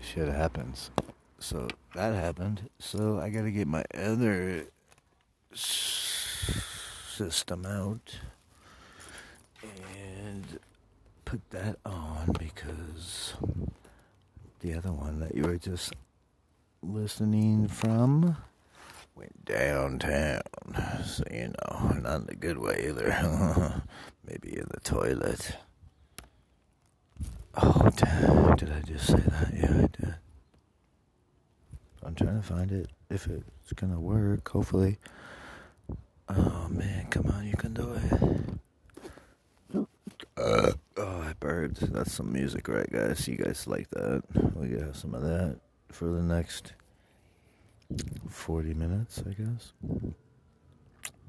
[0.00, 0.90] Shit happens.
[1.38, 4.66] So that happened, so I gotta get my other
[5.52, 6.46] system
[7.66, 8.18] out
[9.96, 10.58] and
[11.24, 13.34] put that on because
[14.60, 15.92] the other one that you were just
[16.82, 18.36] listening from
[19.20, 20.40] went downtown.
[21.04, 23.82] So, you know, not in a good way either.
[24.26, 25.56] Maybe in the toilet.
[27.54, 28.56] Oh, damn.
[28.56, 29.52] Did I just say that?
[29.54, 30.14] Yeah, I did.
[32.02, 32.88] I'm trying to find it.
[33.10, 34.98] If it's to work, hopefully.
[36.28, 37.06] Oh, man.
[37.10, 37.46] Come on.
[37.46, 39.86] You can do it.
[40.36, 41.92] Uh, oh, I burped.
[41.92, 43.28] That's some music, right, guys?
[43.28, 44.22] You guys like that?
[44.54, 45.58] We could have some of that
[45.90, 46.72] for the next
[48.28, 49.72] 40 minutes, I guess.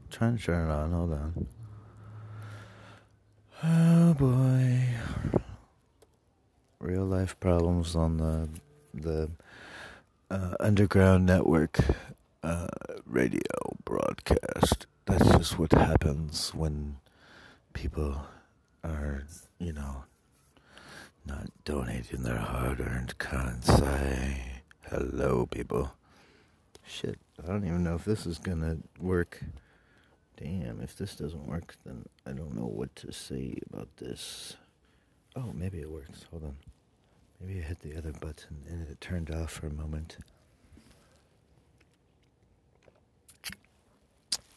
[0.09, 0.91] trying to turn it on.
[0.91, 1.47] Hold on.
[3.63, 4.87] Oh boy.
[6.79, 8.49] Real life problems on the
[8.93, 9.29] the
[10.29, 11.79] uh, underground network
[12.43, 12.67] uh,
[13.05, 13.41] radio
[13.85, 14.85] broadcast.
[15.05, 16.97] That's just what happens when
[17.73, 18.21] people
[18.83, 19.23] are,
[19.59, 20.03] you know,
[21.25, 24.41] not donating their hard-earned currency.
[24.89, 25.91] Hello, people.
[26.85, 29.43] Shit, I don't even know if this is gonna work.
[30.37, 34.55] Damn, if this doesn't work, then I don't know what to say about this.
[35.35, 36.25] Oh, maybe it works.
[36.31, 36.55] Hold on.
[37.39, 40.17] Maybe I hit the other button and it turned off for a moment.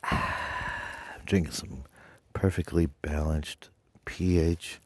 [1.27, 1.85] Drinking some
[2.33, 3.69] perfectly balanced
[4.05, 4.81] pH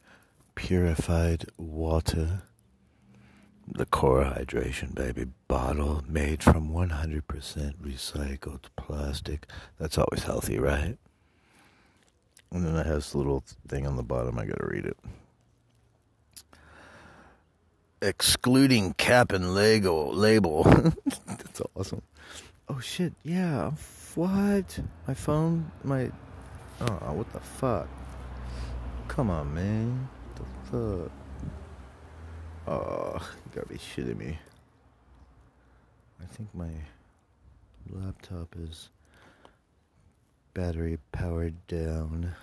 [0.54, 2.42] purified water.
[3.72, 5.26] The core hydration, baby.
[5.48, 7.22] Bottle made from 100%
[7.76, 9.46] recycled plastic.
[9.78, 10.96] That's always healthy, right?
[12.52, 14.38] And then it has a little thing on the bottom.
[14.38, 14.96] I gotta read it.
[18.02, 20.62] excluding cap and Lego label.
[21.26, 22.02] That's awesome.
[22.68, 23.12] Oh shit!
[23.24, 23.72] Yeah.
[24.14, 24.80] What?
[25.06, 25.70] My phone?
[25.84, 26.10] My?
[26.80, 27.88] Oh, what the fuck?
[29.08, 30.08] Come on, man.
[30.36, 30.36] What
[30.70, 31.12] the fuck?
[32.70, 34.38] Oh, you gotta be shitting me.
[36.20, 36.68] I think my
[37.88, 38.90] laptop is
[40.52, 42.34] battery powered down.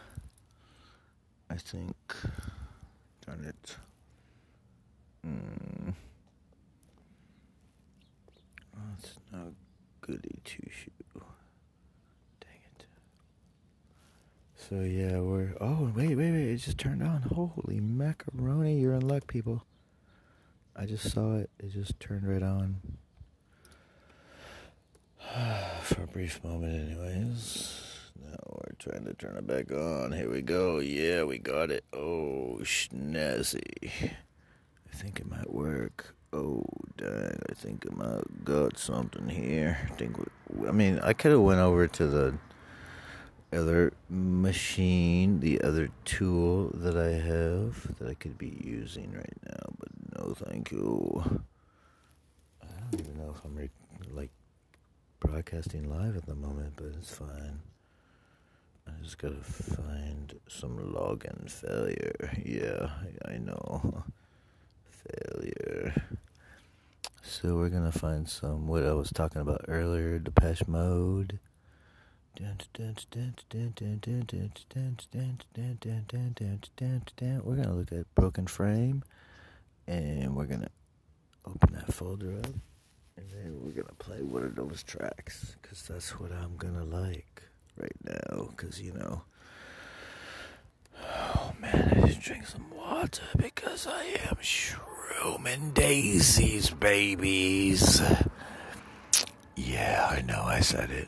[1.52, 1.96] I think.
[3.24, 3.76] Darn it.
[5.28, 5.94] Mm.
[8.76, 9.54] Oh, it's not
[10.02, 11.22] goody two shoe.
[12.40, 12.86] Dang it.
[14.56, 15.54] So yeah, we're.
[15.62, 16.50] Oh wait, wait, wait!
[16.50, 17.22] It just turned on.
[17.22, 18.80] Holy macaroni!
[18.80, 19.64] You're in luck, people.
[20.78, 21.50] I just saw it.
[21.58, 22.82] It just turned right on.
[25.82, 27.82] For a brief moment, anyways.
[28.22, 30.12] Now we're trying to turn it back on.
[30.12, 30.80] Here we go.
[30.80, 31.86] Yeah, we got it.
[31.94, 33.62] Oh, snazzy.
[34.04, 36.16] I think it might work.
[36.34, 36.66] Oh,
[36.98, 37.40] dang.
[37.50, 39.78] I think I might got something here.
[39.90, 42.34] I think, we, I mean, I could have went over to the
[43.54, 49.65] other machine, the other tool that I have that I could be using right now,
[50.36, 51.24] thank you.
[52.62, 53.70] I don't even know if I'm re-
[54.12, 54.32] like
[55.20, 57.60] broadcasting live at the moment, but it's fine.
[58.88, 62.32] I just gotta find some login failure.
[62.44, 62.90] Yeah,
[63.26, 64.04] I, I know.
[64.90, 65.94] Failure.
[67.24, 71.40] So we're gonna find some what I was talking about earlier, Depeche Mode.
[77.44, 79.04] We're gonna look at Broken Frame,
[79.88, 80.70] and we're gonna
[81.46, 82.46] open that folder up,
[83.18, 87.44] and then we're gonna play one of those tracks, cause that's what I'm gonna like
[87.78, 89.24] right now, cause you know.
[90.98, 98.02] Oh man, I should drink some water because I am shrooming daisies, babies.
[99.56, 101.08] Yeah, I know I said it.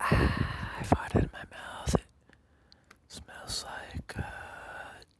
[0.00, 1.94] I farted in my mouth.
[1.94, 2.00] It
[3.08, 4.22] smells like uh,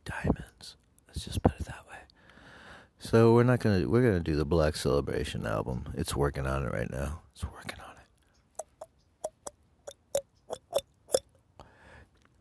[0.04, 0.76] diamonds.
[1.08, 1.96] Let's just put it that way.
[3.04, 5.92] So we're not gonna we're gonna do the Black Celebration album.
[5.94, 7.20] It's working on it right now.
[7.34, 7.96] It's working on
[11.60, 11.66] it.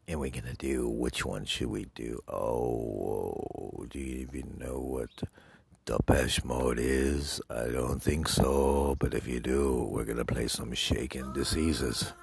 [0.08, 2.22] And we're gonna do which one should we do?
[2.30, 5.10] Oh, do you even know what
[5.84, 7.42] Depeche Mode is?
[7.50, 12.14] I don't think so, but if you do, we're gonna play some Shaken Diseases.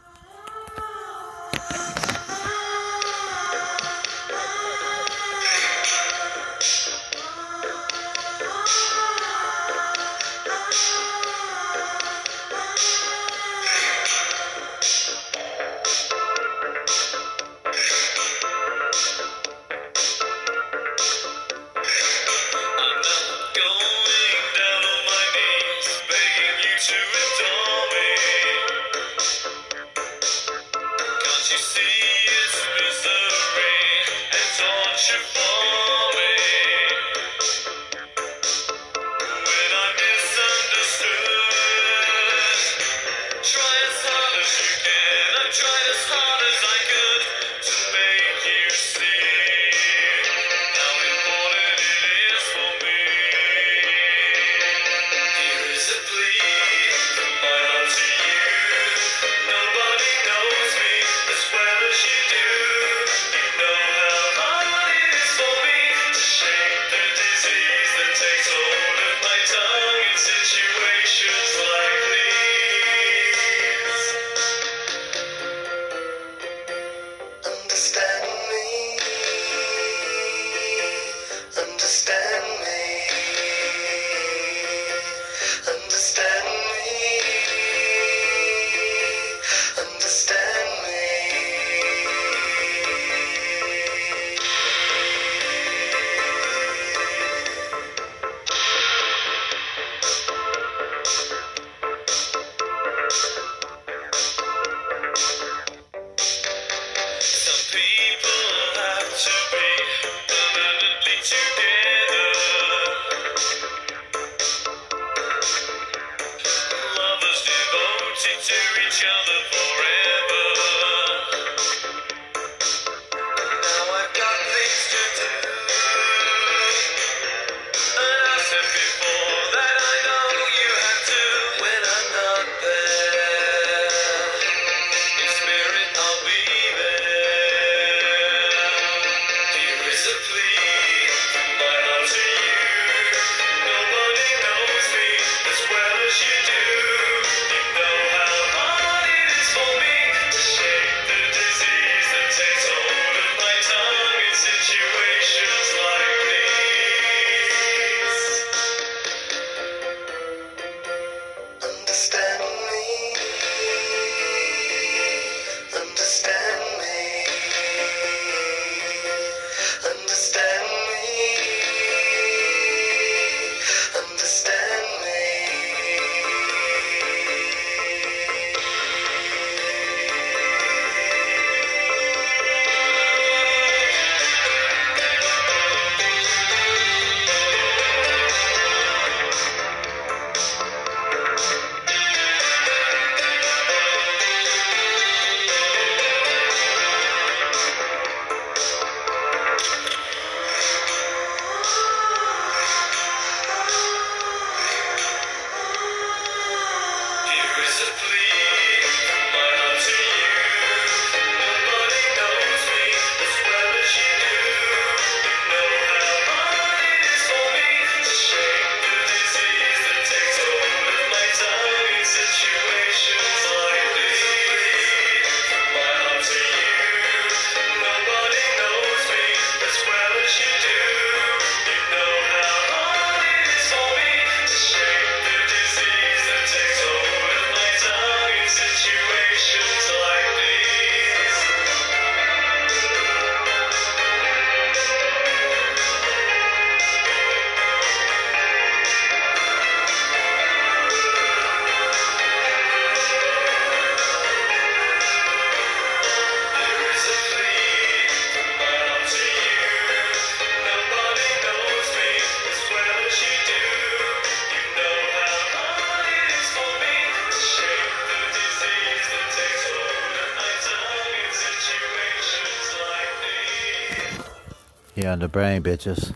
[275.11, 276.15] on the brain, bitches.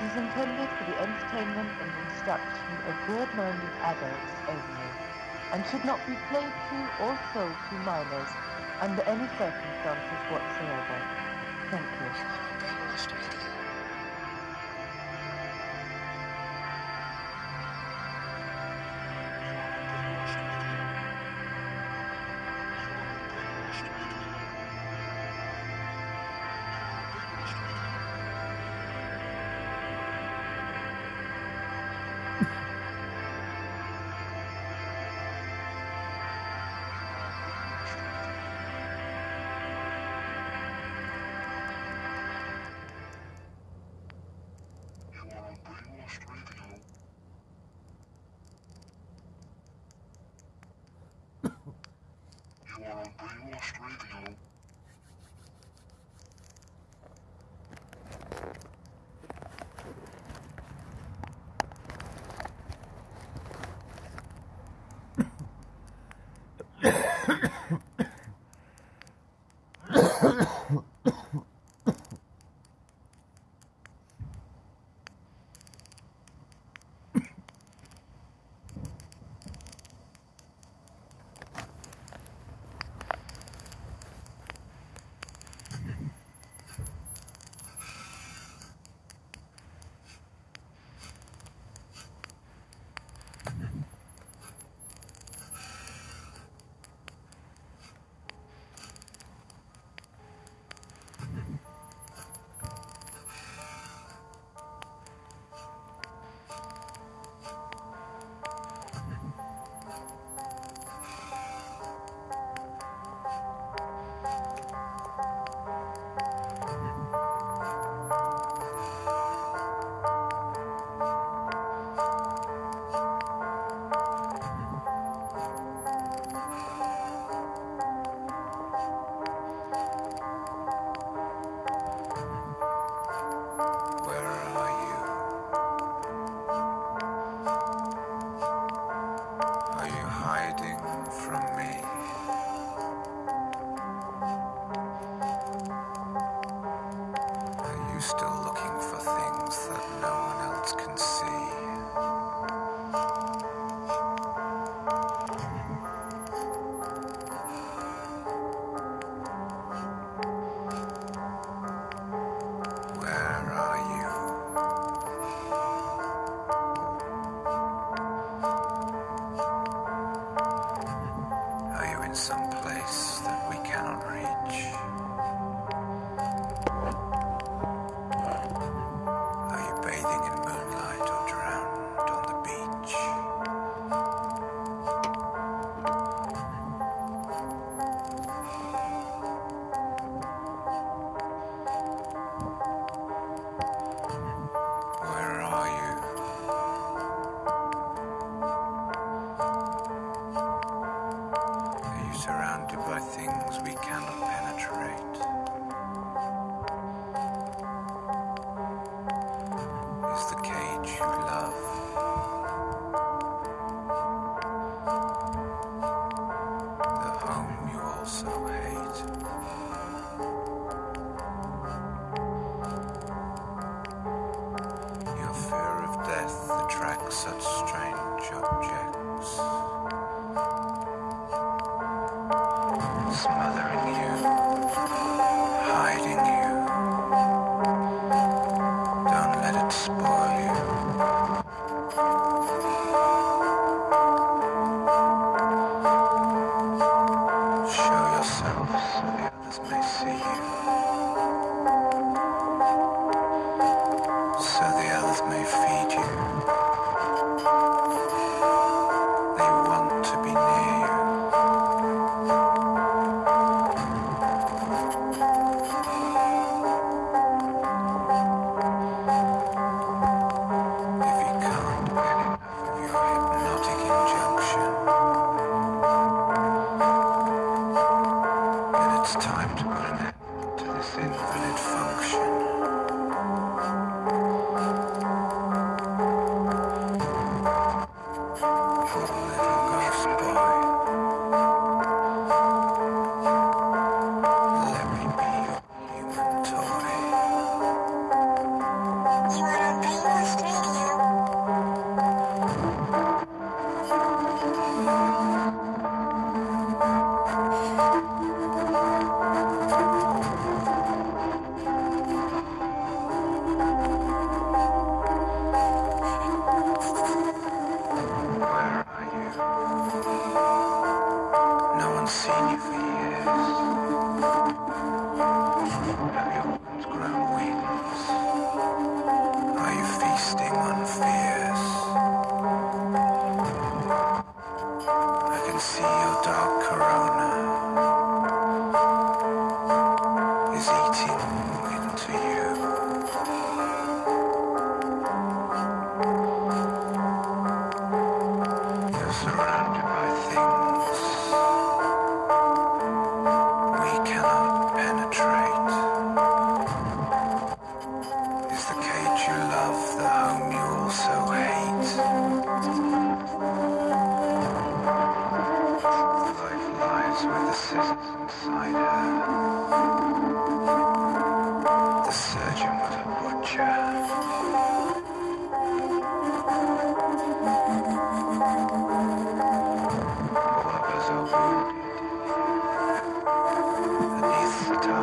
[0.00, 4.88] is intended for the entertainment and instruction of broad-minded adults only,
[5.52, 8.30] and should not be played to or sold to minors
[8.80, 10.98] under any circumstances whatsoever.
[11.70, 13.49] Thank you.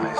[0.07, 0.15] Each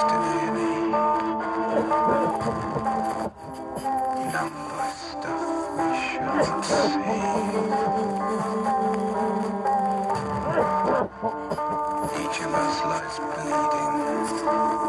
[12.42, 14.87] of us lies bleeding.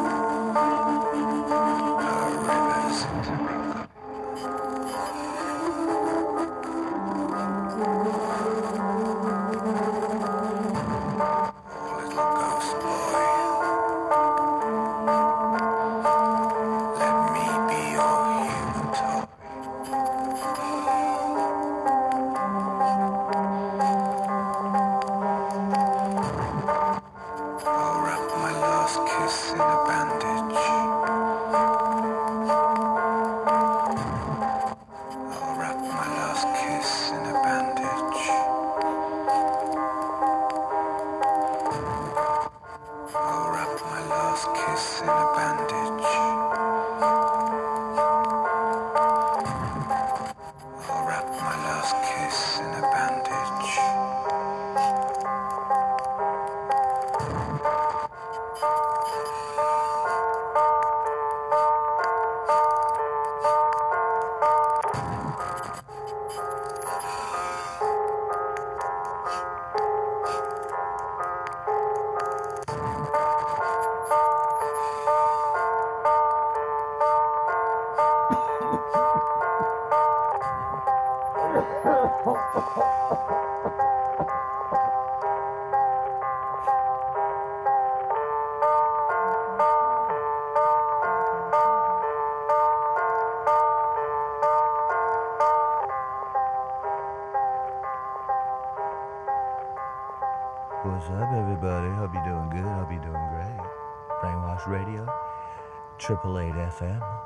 [106.19, 107.21] Triple Eight FM,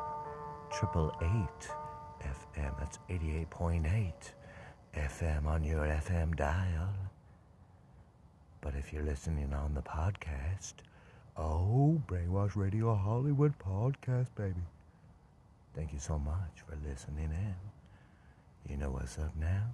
[0.70, 1.70] Triple Eight
[2.20, 2.78] FM.
[2.78, 4.35] That's eighty-eight point eight
[4.94, 6.90] FM on your FM dial.
[8.60, 10.74] But if you're listening on the podcast,
[11.39, 14.60] oh, Brainwash Radio Hollywood podcast, baby.
[15.74, 18.70] Thank you so much for listening in.
[18.70, 19.70] You know what's up now?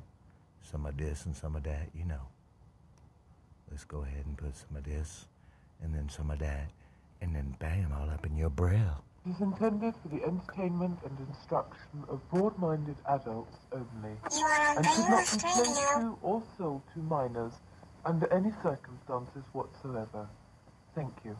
[0.63, 2.29] Some of this and some of that, you know.
[3.69, 5.27] Let's go ahead and put some of this
[5.83, 6.69] and then some of that
[7.21, 9.03] and then bam, all up in your braille.
[9.31, 14.17] Is intended for the entertainment and instruction of broad-minded adults only,
[14.77, 17.53] and should not be played to or sold to minors
[18.05, 20.29] under any circumstances whatsoever.
[20.95, 21.37] Thank you.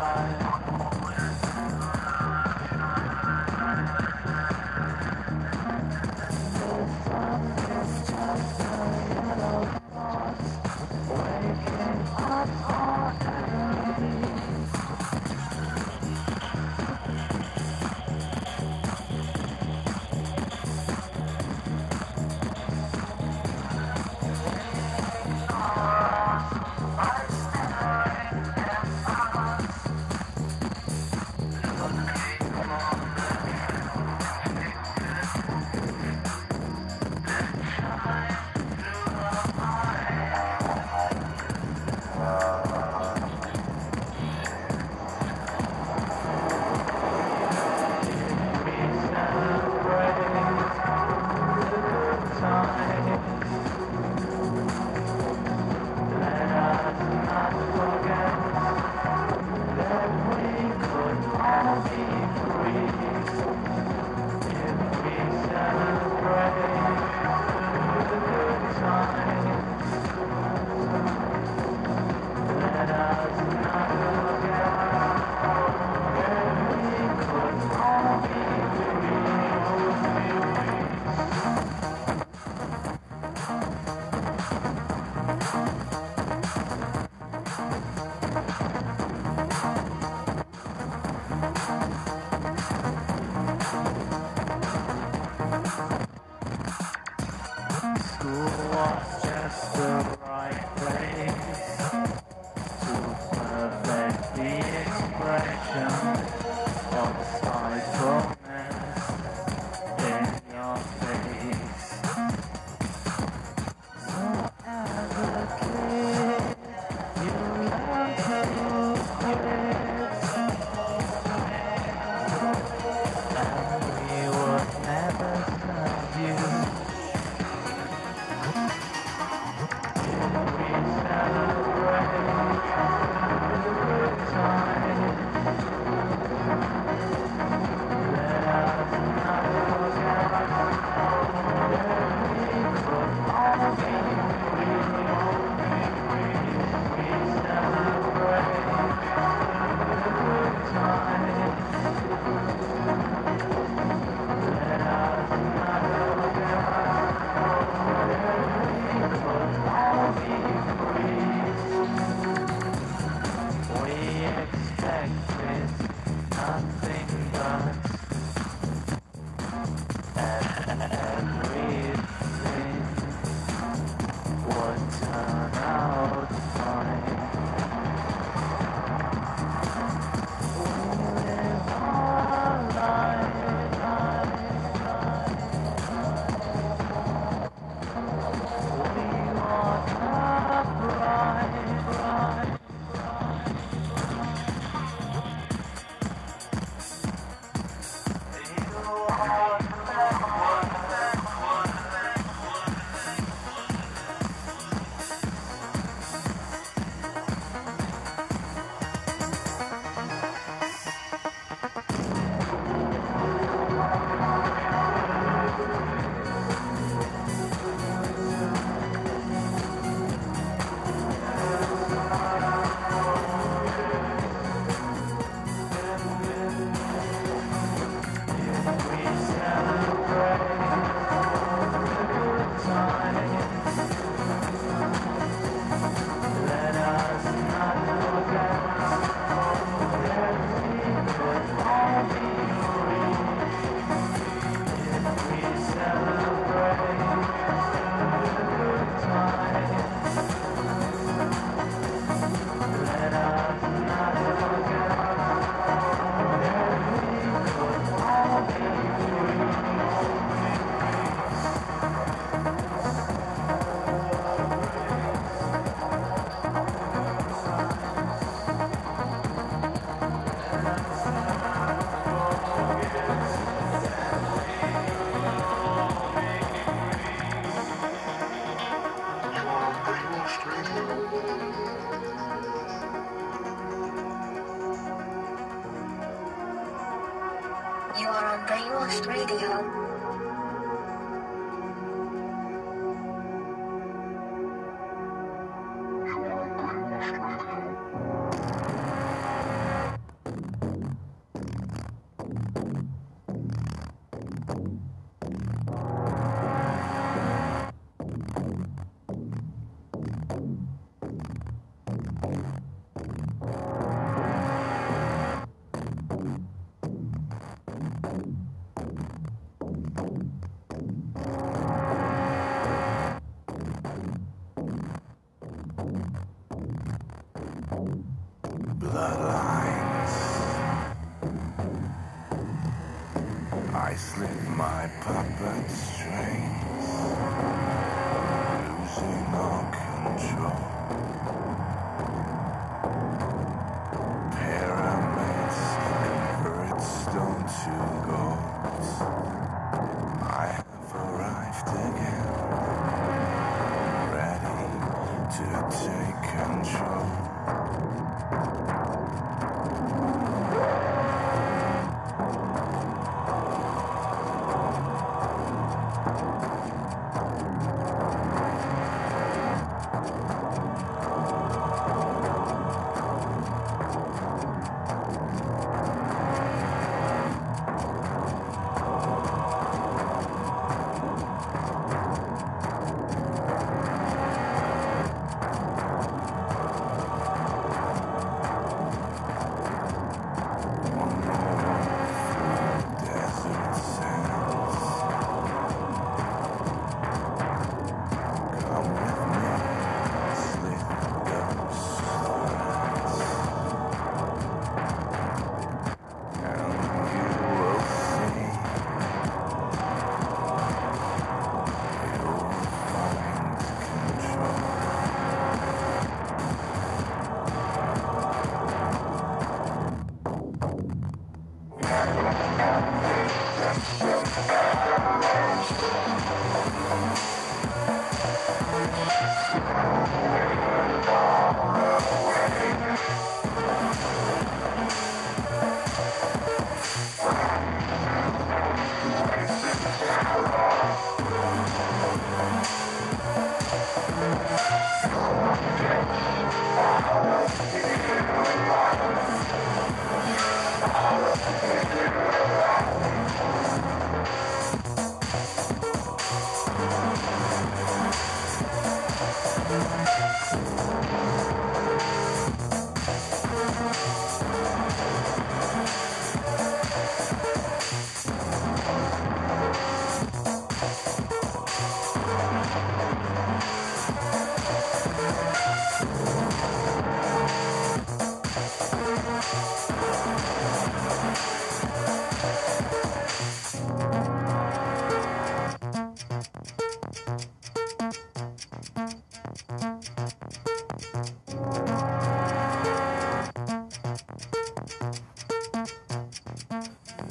[0.00, 0.49] Waking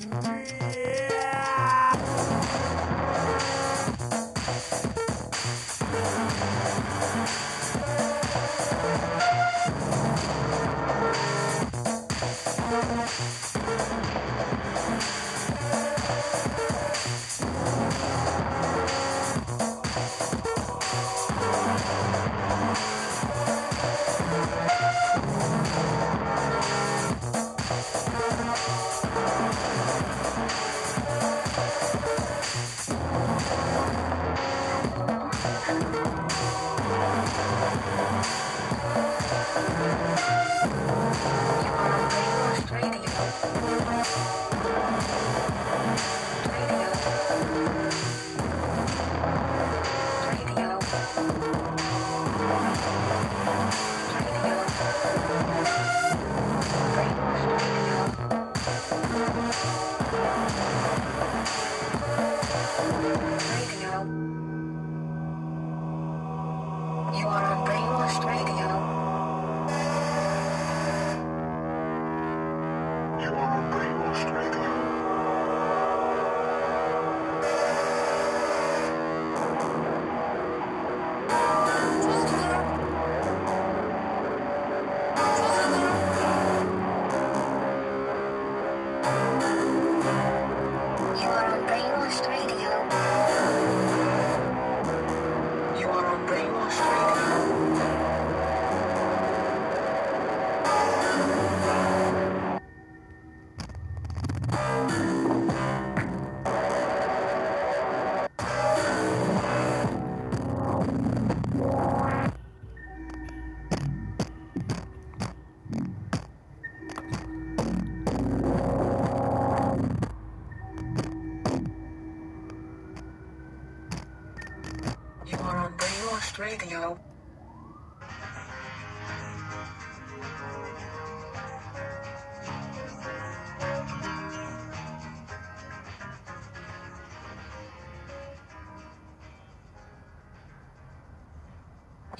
[0.01, 1.18] Yeah.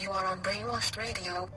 [0.10, 1.48] You are on Brainwashed Radio.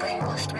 [0.00, 0.54] Brainwashed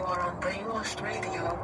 [0.00, 1.59] You are on Brainwashed Radio.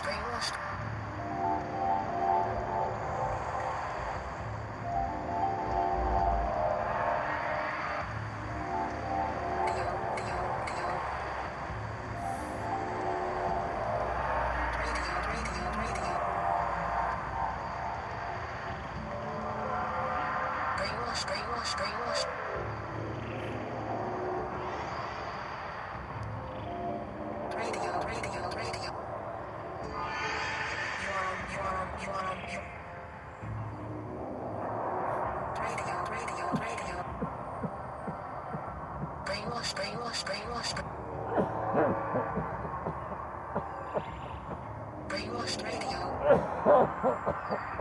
[0.00, 0.31] Brainwashed,
[47.04, 47.20] Oh.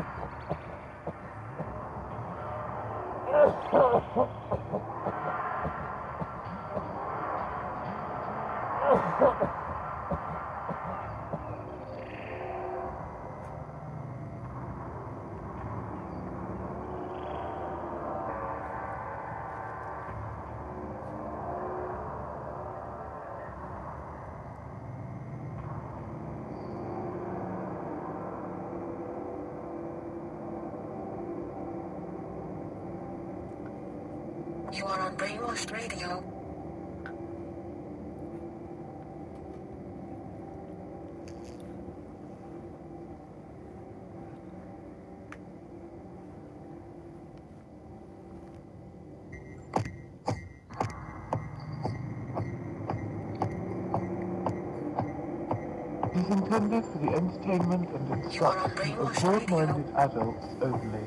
[56.31, 61.05] intended for the entertainment and instruction of broad-minded adults only,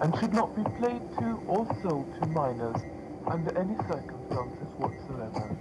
[0.00, 2.82] and should not be played to or sold to minors
[3.28, 5.56] under any circumstances whatsoever.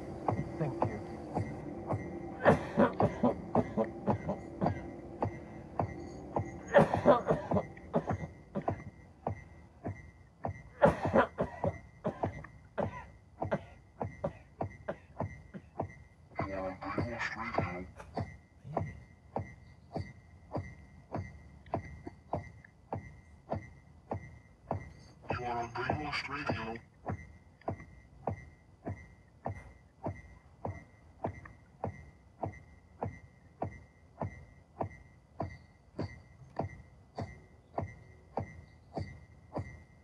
[0.60, 1.00] Thank you.
[26.00, 26.76] You are Radio.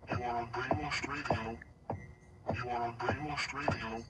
[0.10, 1.58] You are on Brainwashed Radio.
[2.54, 4.04] You are on Brainwashed Radio.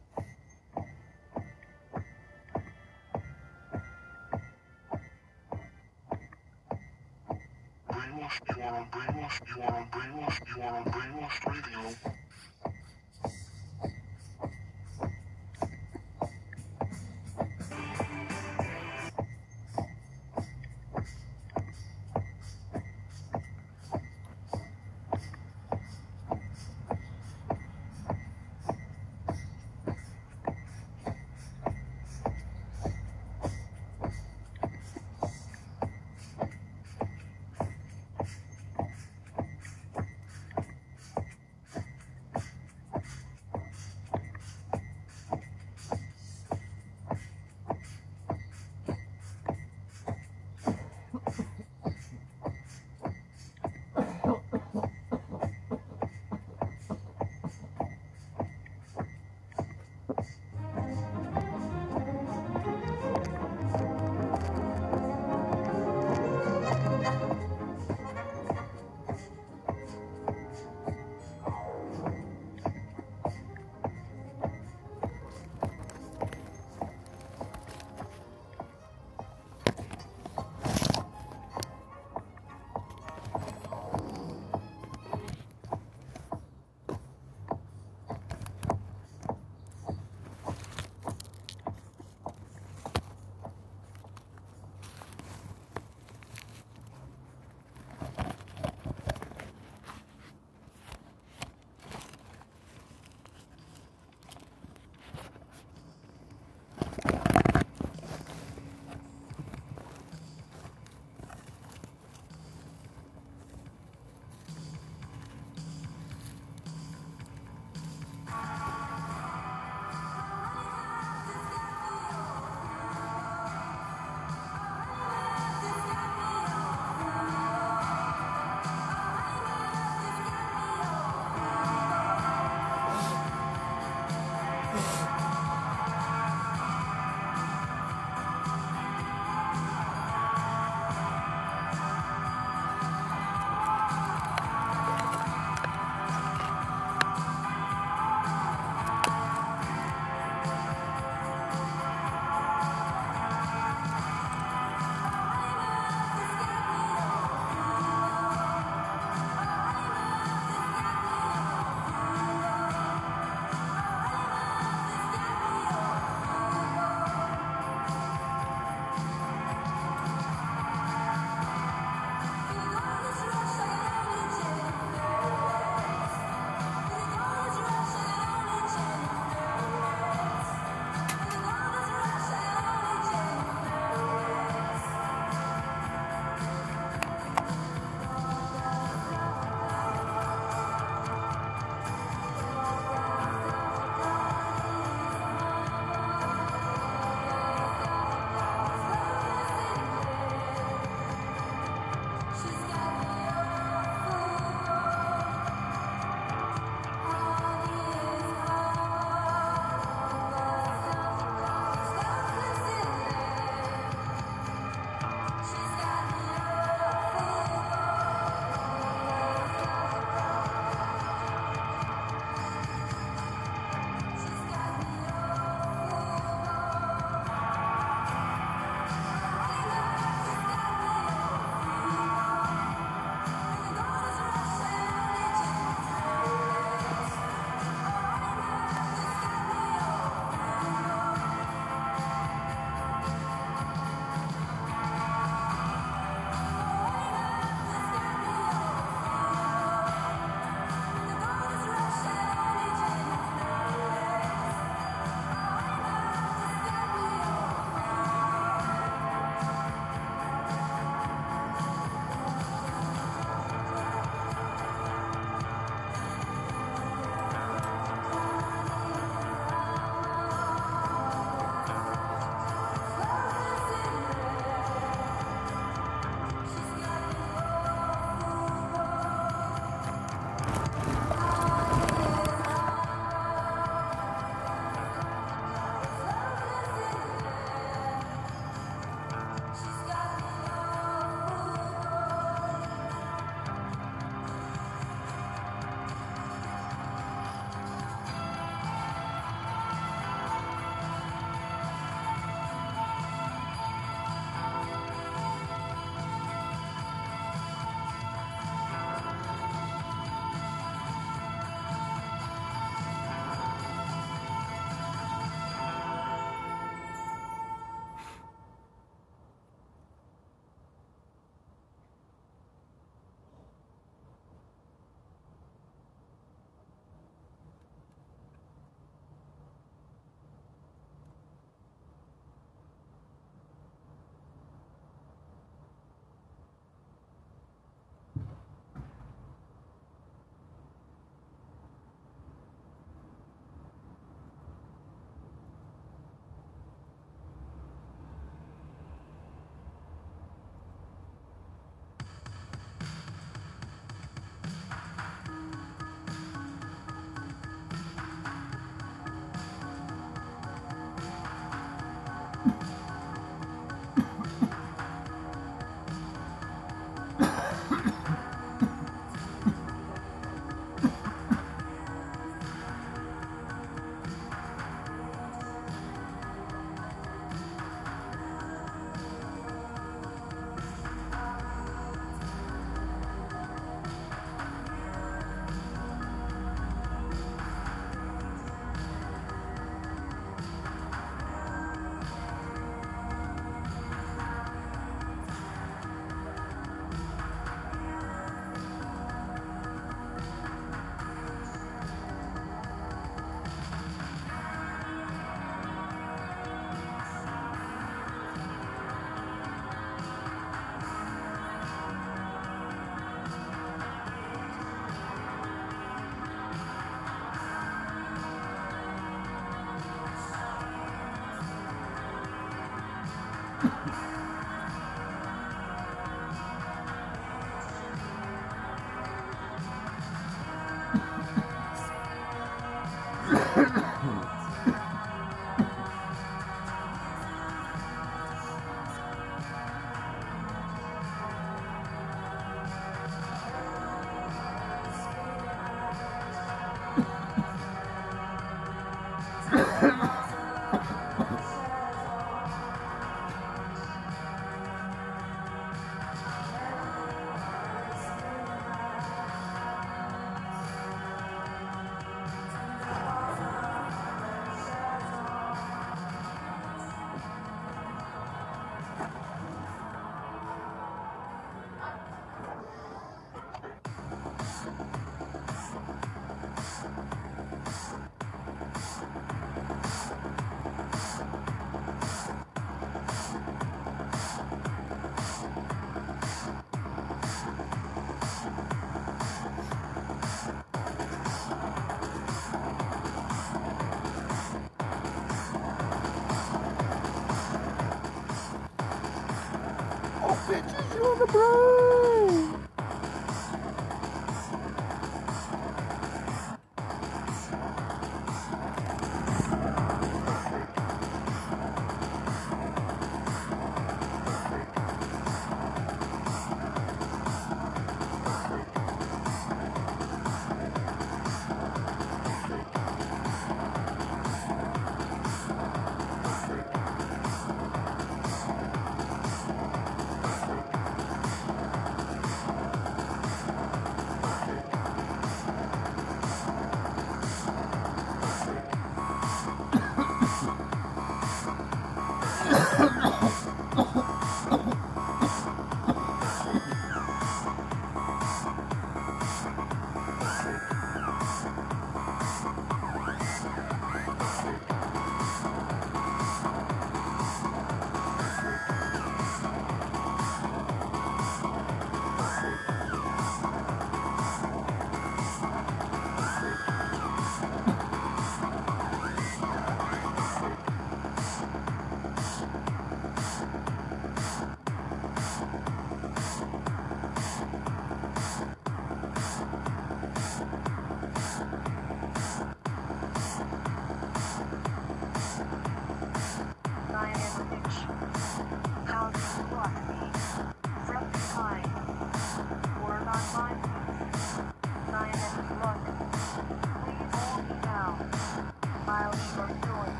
[501.01, 501.90] 我的朋。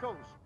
[0.00, 0.45] Coast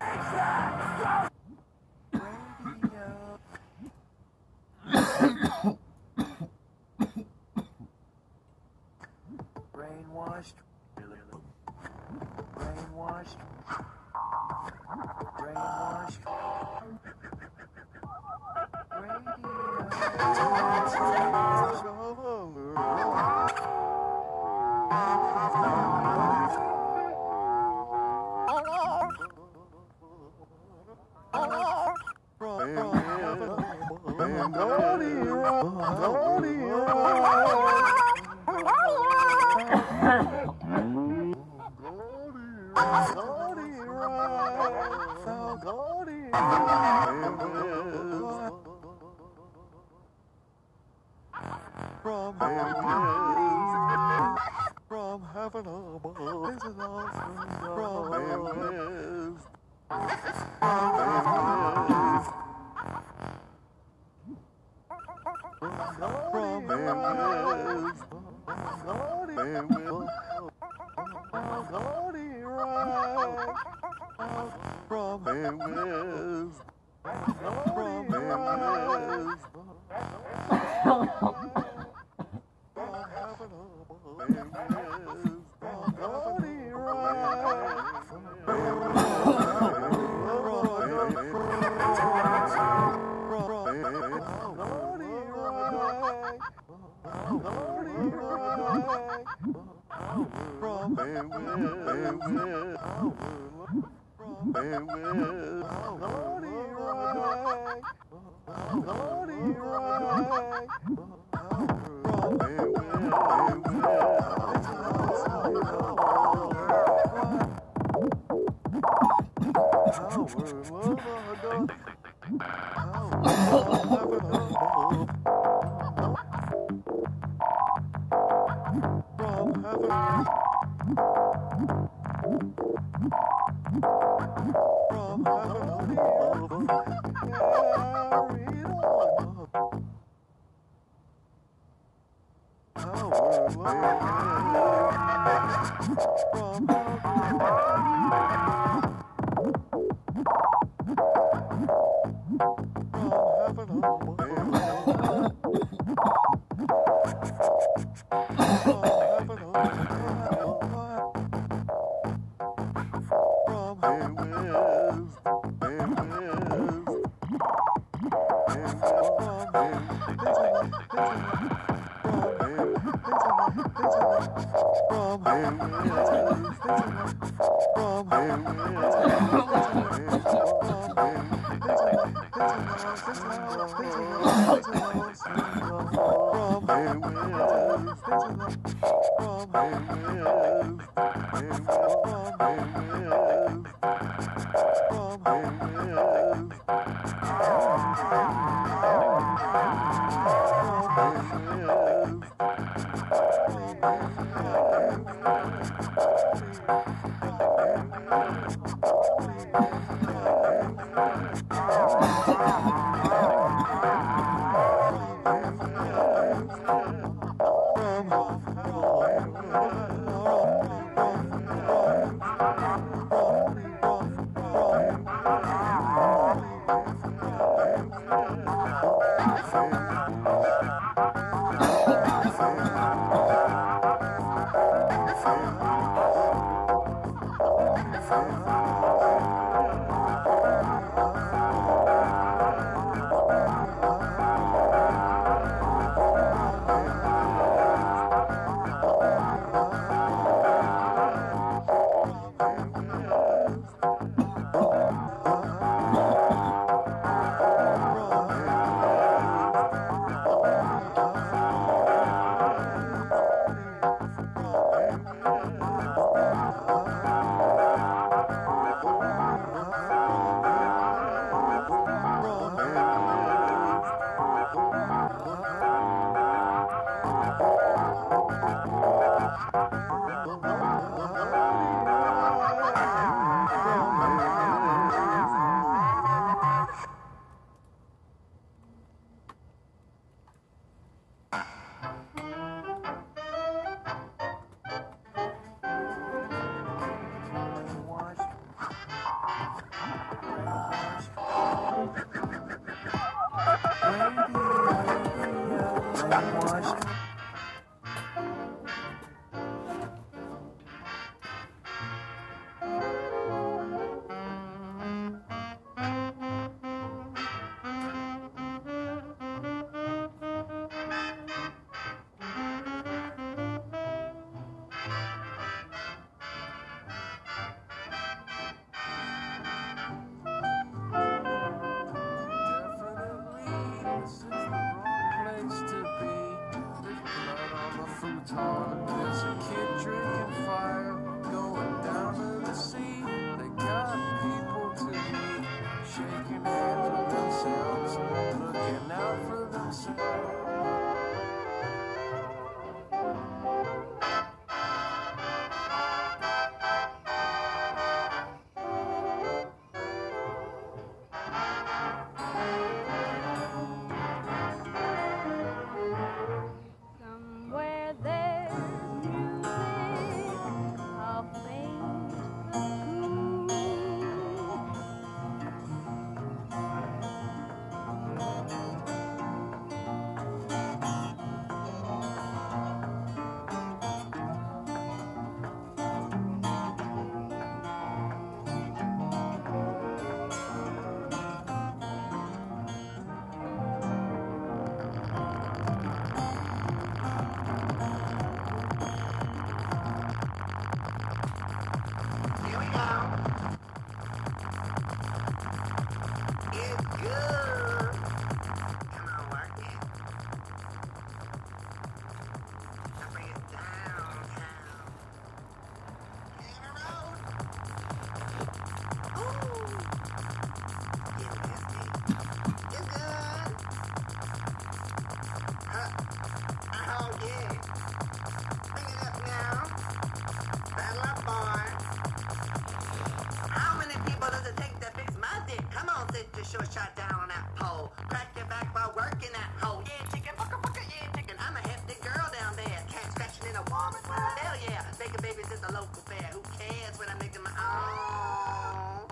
[436.49, 437.93] your shot down on that pole.
[438.09, 439.83] Crack your back while working that hole.
[439.85, 441.35] Yeah, chicken, fucka, fucka, yeah, chicken.
[441.37, 442.81] I'm a hefty girl down there.
[442.89, 444.17] Cat scratching in a warm as well.
[444.41, 444.81] Hell yeah.
[444.97, 446.33] Making babies at the local fair.
[446.33, 449.05] Who cares when I'm making my own?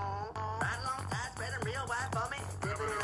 [0.57, 2.41] Ride spread real wide for me.
[2.65, 2.97] In a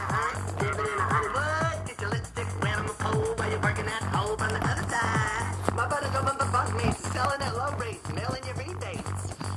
[0.65, 4.89] in a your lipstick on the pole while you working that hole on the other
[4.89, 5.53] side.
[5.77, 5.85] My.
[7.13, 8.01] Selling at low rates.
[8.09, 8.25] Your.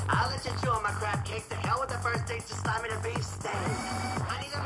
[0.08, 2.44] I'll let you chew on my crab hell with the first date.
[2.48, 3.52] Just slime me to beef steak.
[3.52, 4.57] I need a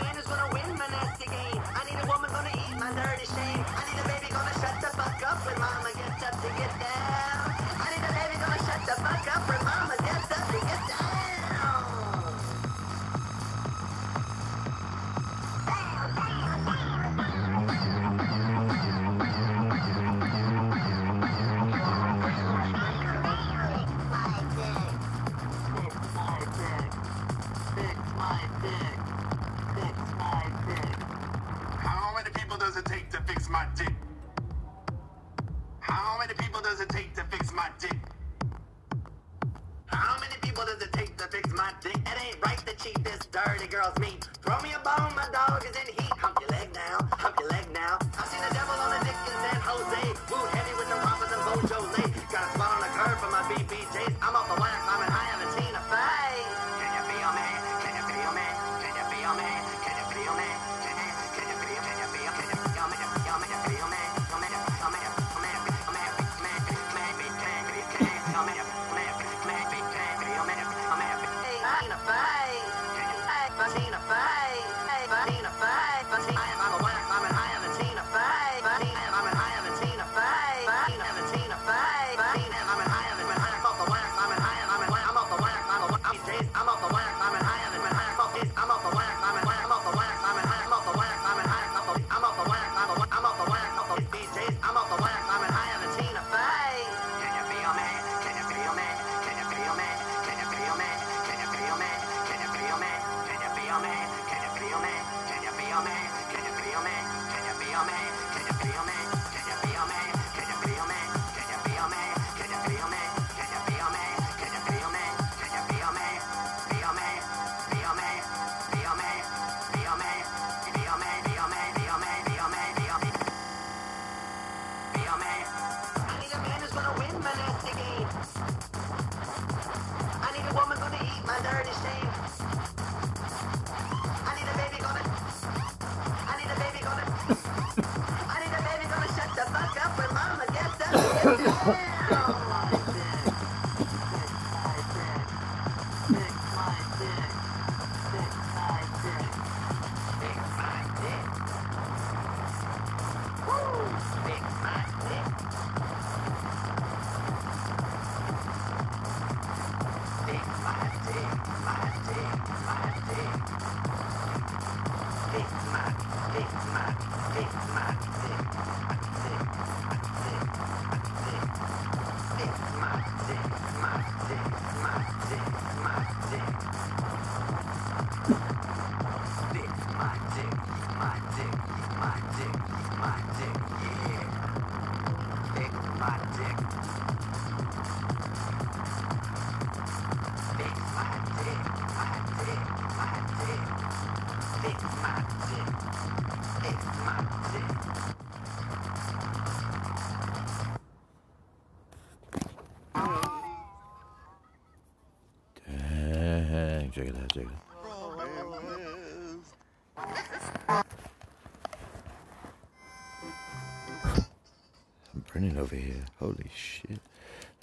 [215.73, 216.05] over here.
[216.19, 217.01] Holy shit.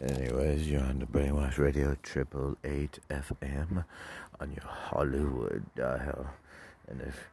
[0.02, 3.84] Anyways, you're on the Brainwash Radio Triple Eight FM
[4.40, 6.28] on your Hollywood dial.
[6.88, 7.28] And if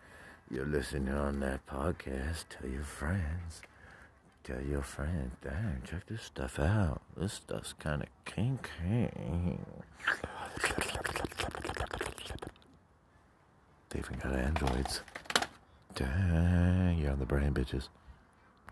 [0.51, 3.63] you're listening on that podcast, tell your friends.
[4.45, 7.01] Tell your friends, damn, check this stuff out.
[7.17, 9.11] This stuff's kind of kinky.
[13.91, 15.01] They even got androids.
[15.95, 17.89] Dang, you're on the brain, bitches.